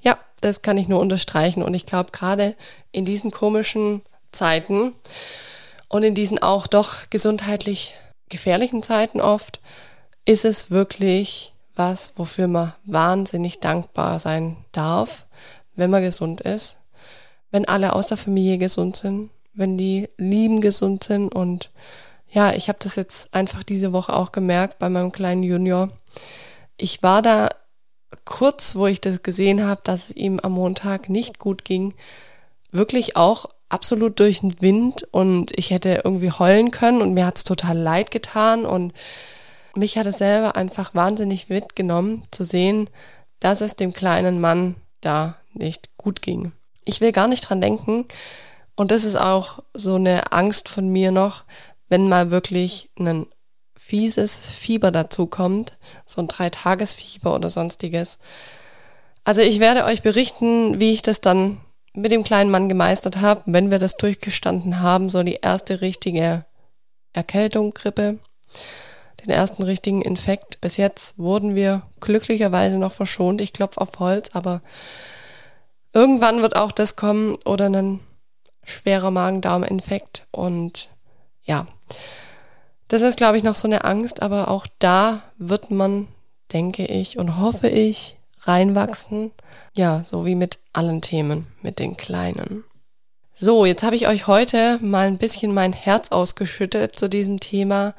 Ja, 0.00 0.18
das 0.40 0.62
kann 0.62 0.78
ich 0.78 0.88
nur 0.88 1.00
unterstreichen 1.00 1.62
und 1.62 1.74
ich 1.74 1.86
glaube 1.86 2.12
gerade 2.12 2.54
in 2.92 3.04
diesen 3.04 3.32
komischen 3.32 4.02
Zeiten 4.30 4.94
und 5.88 6.04
in 6.04 6.14
diesen 6.14 6.38
auch 6.38 6.66
doch 6.66 7.10
gesundheitlich 7.10 7.94
gefährlichen 8.28 8.82
Zeiten 8.82 9.20
oft 9.20 9.60
ist 10.24 10.44
es 10.44 10.70
wirklich 10.70 11.52
was, 11.78 12.12
wofür 12.16 12.48
man 12.48 12.74
wahnsinnig 12.84 13.60
dankbar 13.60 14.18
sein 14.18 14.56
darf, 14.72 15.26
wenn 15.76 15.90
man 15.90 16.02
gesund 16.02 16.40
ist, 16.40 16.76
wenn 17.50 17.66
alle 17.66 17.94
aus 17.94 18.08
der 18.08 18.16
Familie 18.16 18.58
gesund 18.58 18.96
sind, 18.96 19.30
wenn 19.54 19.78
die 19.78 20.08
Lieben 20.18 20.60
gesund 20.60 21.04
sind. 21.04 21.34
Und 21.34 21.70
ja, 22.28 22.52
ich 22.52 22.68
habe 22.68 22.78
das 22.82 22.96
jetzt 22.96 23.32
einfach 23.32 23.62
diese 23.62 23.92
Woche 23.92 24.14
auch 24.14 24.32
gemerkt 24.32 24.78
bei 24.78 24.88
meinem 24.90 25.12
kleinen 25.12 25.42
Junior. 25.42 25.90
Ich 26.76 27.02
war 27.02 27.22
da 27.22 27.48
kurz, 28.24 28.76
wo 28.76 28.86
ich 28.86 29.00
das 29.00 29.22
gesehen 29.22 29.64
habe, 29.64 29.80
dass 29.84 30.10
es 30.10 30.16
ihm 30.16 30.40
am 30.40 30.52
Montag 30.52 31.08
nicht 31.08 31.38
gut 31.38 31.64
ging, 31.64 31.94
wirklich 32.70 33.16
auch 33.16 33.46
absolut 33.68 34.20
durch 34.20 34.40
den 34.40 34.60
Wind. 34.60 35.06
Und 35.10 35.56
ich 35.58 35.70
hätte 35.70 36.02
irgendwie 36.04 36.32
heulen 36.32 36.70
können 36.70 37.02
und 37.02 37.14
mir 37.14 37.26
hat's 37.26 37.44
total 37.44 37.76
leid 37.76 38.10
getan. 38.10 38.66
Und 38.66 38.92
mich 39.74 39.98
hat 39.98 40.06
es 40.06 40.18
selber 40.18 40.56
einfach 40.56 40.94
wahnsinnig 40.94 41.48
mitgenommen 41.48 42.22
zu 42.30 42.44
sehen, 42.44 42.90
dass 43.40 43.60
es 43.60 43.76
dem 43.76 43.92
kleinen 43.92 44.40
Mann 44.40 44.76
da 45.00 45.36
nicht 45.52 45.96
gut 45.96 46.22
ging. 46.22 46.52
Ich 46.84 47.00
will 47.00 47.12
gar 47.12 47.28
nicht 47.28 47.48
dran 47.48 47.60
denken 47.60 48.06
und 48.76 48.90
das 48.90 49.04
ist 49.04 49.16
auch 49.16 49.60
so 49.74 49.96
eine 49.96 50.32
Angst 50.32 50.68
von 50.68 50.88
mir 50.88 51.10
noch, 51.10 51.44
wenn 51.88 52.08
mal 52.08 52.30
wirklich 52.30 52.90
ein 52.98 53.26
fieses 53.76 54.38
Fieber 54.38 54.90
dazu 54.90 55.26
kommt, 55.26 55.78
so 56.06 56.20
ein 56.20 56.28
Dreitagesfieber 56.28 57.34
oder 57.34 57.48
sonstiges. 57.50 58.18
Also 59.24 59.40
ich 59.40 59.60
werde 59.60 59.84
euch 59.84 60.02
berichten, 60.02 60.80
wie 60.80 60.92
ich 60.92 61.02
das 61.02 61.20
dann 61.20 61.60
mit 61.94 62.12
dem 62.12 62.24
kleinen 62.24 62.50
Mann 62.50 62.68
gemeistert 62.68 63.16
habe, 63.20 63.42
wenn 63.46 63.70
wir 63.70 63.78
das 63.78 63.96
durchgestanden 63.96 64.80
haben, 64.80 65.08
so 65.08 65.22
die 65.22 65.40
erste 65.42 65.80
richtige 65.80 66.44
Erkältung, 67.12 67.72
Grippe, 67.72 68.18
den 69.24 69.30
ersten 69.30 69.62
richtigen 69.62 70.02
Infekt. 70.02 70.60
Bis 70.60 70.76
jetzt 70.76 71.18
wurden 71.18 71.54
wir 71.54 71.82
glücklicherweise 72.00 72.78
noch 72.78 72.92
verschont. 72.92 73.40
Ich 73.40 73.52
klopfe 73.52 73.80
auf 73.80 73.90
Holz, 73.98 74.30
aber 74.32 74.62
irgendwann 75.92 76.42
wird 76.42 76.56
auch 76.56 76.72
das 76.72 76.96
kommen 76.96 77.36
oder 77.44 77.68
ein 77.68 78.00
schwerer 78.64 79.10
Magen-Darm-Infekt. 79.10 80.26
Und 80.30 80.88
ja, 81.42 81.66
das 82.88 83.02
ist, 83.02 83.16
glaube 83.16 83.36
ich, 83.36 83.42
noch 83.42 83.54
so 83.54 83.68
eine 83.68 83.84
Angst, 83.84 84.22
aber 84.22 84.48
auch 84.48 84.66
da 84.78 85.22
wird 85.38 85.70
man, 85.70 86.08
denke 86.52 86.86
ich 86.86 87.18
und 87.18 87.38
hoffe 87.38 87.68
ich, 87.68 88.16
reinwachsen. 88.42 89.32
Ja, 89.74 90.02
so 90.04 90.24
wie 90.24 90.34
mit 90.34 90.58
allen 90.72 91.02
Themen, 91.02 91.46
mit 91.62 91.78
den 91.78 91.96
kleinen. 91.96 92.64
So, 93.40 93.64
jetzt 93.64 93.82
habe 93.82 93.94
ich 93.94 94.08
euch 94.08 94.26
heute 94.26 94.78
mal 94.82 95.06
ein 95.06 95.18
bisschen 95.18 95.54
mein 95.54 95.72
Herz 95.72 96.08
ausgeschüttet 96.08 96.96
zu 96.96 97.08
diesem 97.08 97.38
Thema. 97.38 97.94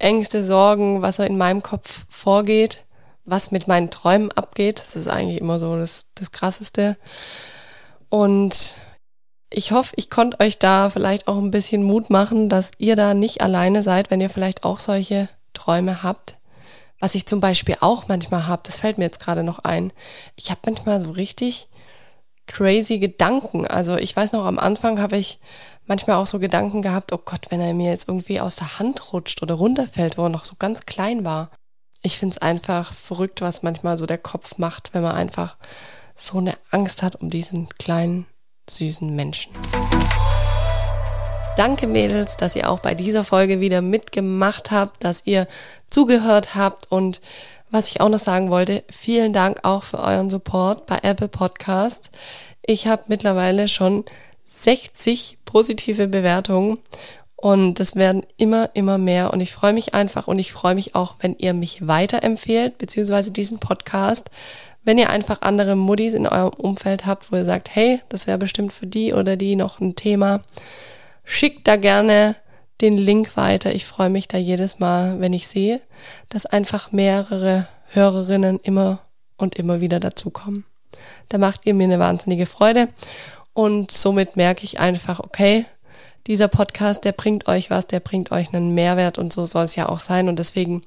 Ängste, 0.00 0.44
Sorgen, 0.44 1.02
was 1.02 1.16
so 1.16 1.22
in 1.22 1.38
meinem 1.38 1.62
Kopf 1.62 2.06
vorgeht, 2.08 2.84
was 3.24 3.50
mit 3.50 3.68
meinen 3.68 3.90
Träumen 3.90 4.32
abgeht. 4.32 4.82
Das 4.82 4.96
ist 4.96 5.08
eigentlich 5.08 5.40
immer 5.40 5.60
so 5.60 5.76
das, 5.76 6.06
das 6.14 6.30
Krasseste. 6.32 6.96
Und 8.08 8.76
ich 9.52 9.72
hoffe, 9.72 9.94
ich 9.96 10.10
konnte 10.10 10.40
euch 10.40 10.58
da 10.58 10.90
vielleicht 10.90 11.28
auch 11.28 11.38
ein 11.38 11.50
bisschen 11.50 11.82
Mut 11.82 12.10
machen, 12.10 12.48
dass 12.48 12.70
ihr 12.78 12.96
da 12.96 13.14
nicht 13.14 13.40
alleine 13.40 13.82
seid, 13.82 14.10
wenn 14.10 14.20
ihr 14.20 14.30
vielleicht 14.30 14.64
auch 14.64 14.78
solche 14.78 15.28
Träume 15.52 16.02
habt 16.02 16.38
Was 17.00 17.14
ich 17.14 17.26
zum 17.26 17.40
Beispiel 17.40 17.76
auch 17.80 18.08
manchmal 18.08 18.46
habe, 18.46 18.62
das 18.64 18.78
fällt 18.78 18.98
mir 18.98 19.04
jetzt 19.04 19.20
gerade 19.20 19.42
noch 19.42 19.60
ein. 19.60 19.92
Ich 20.36 20.50
habe 20.50 20.60
manchmal 20.66 21.00
so 21.00 21.10
richtig 21.10 21.68
crazy 22.46 22.98
Gedanken. 22.98 23.66
Also 23.66 23.96
ich 23.96 24.14
weiß 24.14 24.32
noch, 24.32 24.44
am 24.44 24.58
Anfang 24.58 25.00
habe 25.00 25.16
ich 25.16 25.38
manchmal 25.90 26.18
auch 26.18 26.26
so 26.26 26.38
Gedanken 26.38 26.82
gehabt, 26.82 27.12
oh 27.12 27.18
Gott, 27.22 27.46
wenn 27.50 27.60
er 27.60 27.74
mir 27.74 27.90
jetzt 27.90 28.08
irgendwie 28.08 28.40
aus 28.40 28.54
der 28.54 28.78
Hand 28.78 29.12
rutscht 29.12 29.42
oder 29.42 29.54
runterfällt, 29.54 30.16
wo 30.16 30.22
er 30.22 30.28
noch 30.28 30.44
so 30.44 30.54
ganz 30.56 30.86
klein 30.86 31.24
war. 31.24 31.50
Ich 32.00 32.16
finde 32.16 32.36
es 32.36 32.42
einfach 32.42 32.94
verrückt, 32.94 33.40
was 33.40 33.64
manchmal 33.64 33.98
so 33.98 34.06
der 34.06 34.16
Kopf 34.16 34.56
macht, 34.56 34.94
wenn 34.94 35.02
man 35.02 35.16
einfach 35.16 35.56
so 36.14 36.38
eine 36.38 36.54
Angst 36.70 37.02
hat 37.02 37.16
um 37.16 37.28
diesen 37.28 37.68
kleinen, 37.70 38.26
süßen 38.70 39.14
Menschen. 39.16 39.52
Danke 41.56 41.88
Mädels, 41.88 42.36
dass 42.36 42.54
ihr 42.54 42.70
auch 42.70 42.78
bei 42.78 42.94
dieser 42.94 43.24
Folge 43.24 43.58
wieder 43.58 43.82
mitgemacht 43.82 44.70
habt, 44.70 45.02
dass 45.02 45.26
ihr 45.26 45.48
zugehört 45.90 46.54
habt 46.54 46.90
und 46.92 47.20
was 47.72 47.88
ich 47.88 48.00
auch 48.00 48.08
noch 48.08 48.20
sagen 48.20 48.50
wollte, 48.50 48.84
vielen 48.88 49.32
Dank 49.32 49.58
auch 49.64 49.82
für 49.82 49.98
euren 49.98 50.30
Support 50.30 50.86
bei 50.86 51.00
Apple 51.02 51.28
Podcast. 51.28 52.12
Ich 52.64 52.86
habe 52.86 53.02
mittlerweile 53.08 53.66
schon 53.66 54.04
60 54.46 55.39
positive 55.50 56.06
Bewertungen 56.06 56.78
und 57.36 57.80
das 57.80 57.96
werden 57.96 58.24
immer, 58.36 58.70
immer 58.74 58.98
mehr 58.98 59.32
und 59.32 59.40
ich 59.40 59.52
freue 59.52 59.72
mich 59.72 59.94
einfach 59.94 60.28
und 60.28 60.38
ich 60.38 60.52
freue 60.52 60.74
mich 60.74 60.94
auch, 60.94 61.16
wenn 61.20 61.34
ihr 61.38 61.54
mich 61.54 61.86
weiterempfehlt, 61.86 62.78
beziehungsweise 62.78 63.30
diesen 63.32 63.58
Podcast, 63.58 64.30
wenn 64.84 64.98
ihr 64.98 65.10
einfach 65.10 65.42
andere 65.42 65.74
Muddis 65.74 66.14
in 66.14 66.26
eurem 66.26 66.52
Umfeld 66.56 67.06
habt, 67.06 67.32
wo 67.32 67.36
ihr 67.36 67.44
sagt, 67.44 67.74
hey, 67.74 68.00
das 68.10 68.26
wäre 68.26 68.38
bestimmt 68.38 68.72
für 68.72 68.86
die 68.86 69.12
oder 69.12 69.36
die 69.36 69.56
noch 69.56 69.80
ein 69.80 69.96
Thema, 69.96 70.42
schickt 71.24 71.66
da 71.66 71.76
gerne 71.76 72.36
den 72.80 72.96
Link 72.96 73.36
weiter. 73.36 73.74
Ich 73.74 73.86
freue 73.86 74.10
mich 74.10 74.28
da 74.28 74.38
jedes 74.38 74.78
Mal, 74.78 75.20
wenn 75.20 75.32
ich 75.32 75.48
sehe, 75.48 75.80
dass 76.28 76.46
einfach 76.46 76.92
mehrere 76.92 77.66
Hörerinnen 77.88 78.60
immer 78.60 79.00
und 79.36 79.56
immer 79.56 79.80
wieder 79.80 79.98
dazukommen. 79.98 80.64
Da 81.28 81.38
macht 81.38 81.66
ihr 81.66 81.74
mir 81.74 81.84
eine 81.84 81.98
wahnsinnige 81.98 82.46
Freude 82.46 82.88
und 83.52 83.90
somit 83.90 84.36
merke 84.36 84.64
ich 84.64 84.80
einfach, 84.80 85.20
okay, 85.20 85.66
dieser 86.26 86.48
Podcast, 86.48 87.04
der 87.04 87.12
bringt 87.12 87.48
euch 87.48 87.70
was, 87.70 87.86
der 87.86 88.00
bringt 88.00 88.30
euch 88.30 88.52
einen 88.52 88.74
Mehrwert 88.74 89.18
und 89.18 89.32
so 89.32 89.46
soll 89.46 89.64
es 89.64 89.76
ja 89.76 89.88
auch 89.88 90.00
sein 90.00 90.28
und 90.28 90.38
deswegen, 90.38 90.82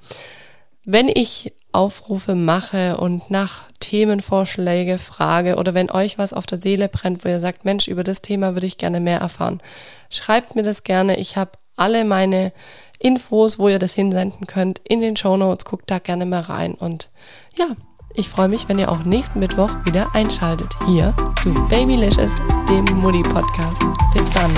wenn 0.86 1.08
ich 1.08 1.54
Aufrufe 1.74 2.36
mache 2.36 2.98
und 2.98 3.32
nach 3.32 3.64
Themenvorschläge 3.80 5.00
frage 5.00 5.56
oder 5.56 5.74
wenn 5.74 5.90
euch 5.90 6.20
was 6.20 6.32
auf 6.32 6.46
der 6.46 6.62
Seele 6.62 6.88
brennt, 6.88 7.26
wo 7.26 7.30
ihr 7.30 7.40
sagt, 7.40 7.66
Mensch, 7.66 7.88
über 7.88 8.04
das 8.04 8.22
Thema 8.22 8.54
würde 8.54 8.68
ich 8.68 8.78
gerne 8.78 9.00
mehr 9.00 9.20
erfahren, 9.20 9.60
schreibt 10.10 10.56
mir 10.56 10.62
das 10.62 10.84
gerne. 10.84 11.18
Ich 11.18 11.36
habe 11.36 11.52
alle 11.76 12.06
meine 12.06 12.54
Infos, 13.00 13.58
wo 13.58 13.68
ihr 13.68 13.80
das 13.80 13.94
hinsenden 13.94 14.46
könnt, 14.46 14.80
in 14.88 15.02
den 15.02 15.18
Show 15.18 15.36
Notes. 15.36 15.66
Guckt 15.66 15.90
da 15.90 15.98
gerne 16.00 16.26
mal 16.26 16.42
rein. 16.42 16.76
Und 16.76 17.10
ja, 17.58 17.68
ich 18.16 18.30
freue 18.30 18.48
mich, 18.48 18.70
wenn 18.70 18.80
ihr 18.80 18.92
auch 18.92 19.04
nächsten 19.04 19.40
Mittwoch 19.40 19.70
wieder 19.86 20.14
einschaltet 20.14 20.70
hier 20.86 21.14
zu 21.42 21.54
Babylicious, 21.70 22.32
dem 22.70 22.86
Mutti 23.00 23.24
Podcast. 23.24 23.82
Bis 24.14 24.30
dann. 24.32 24.52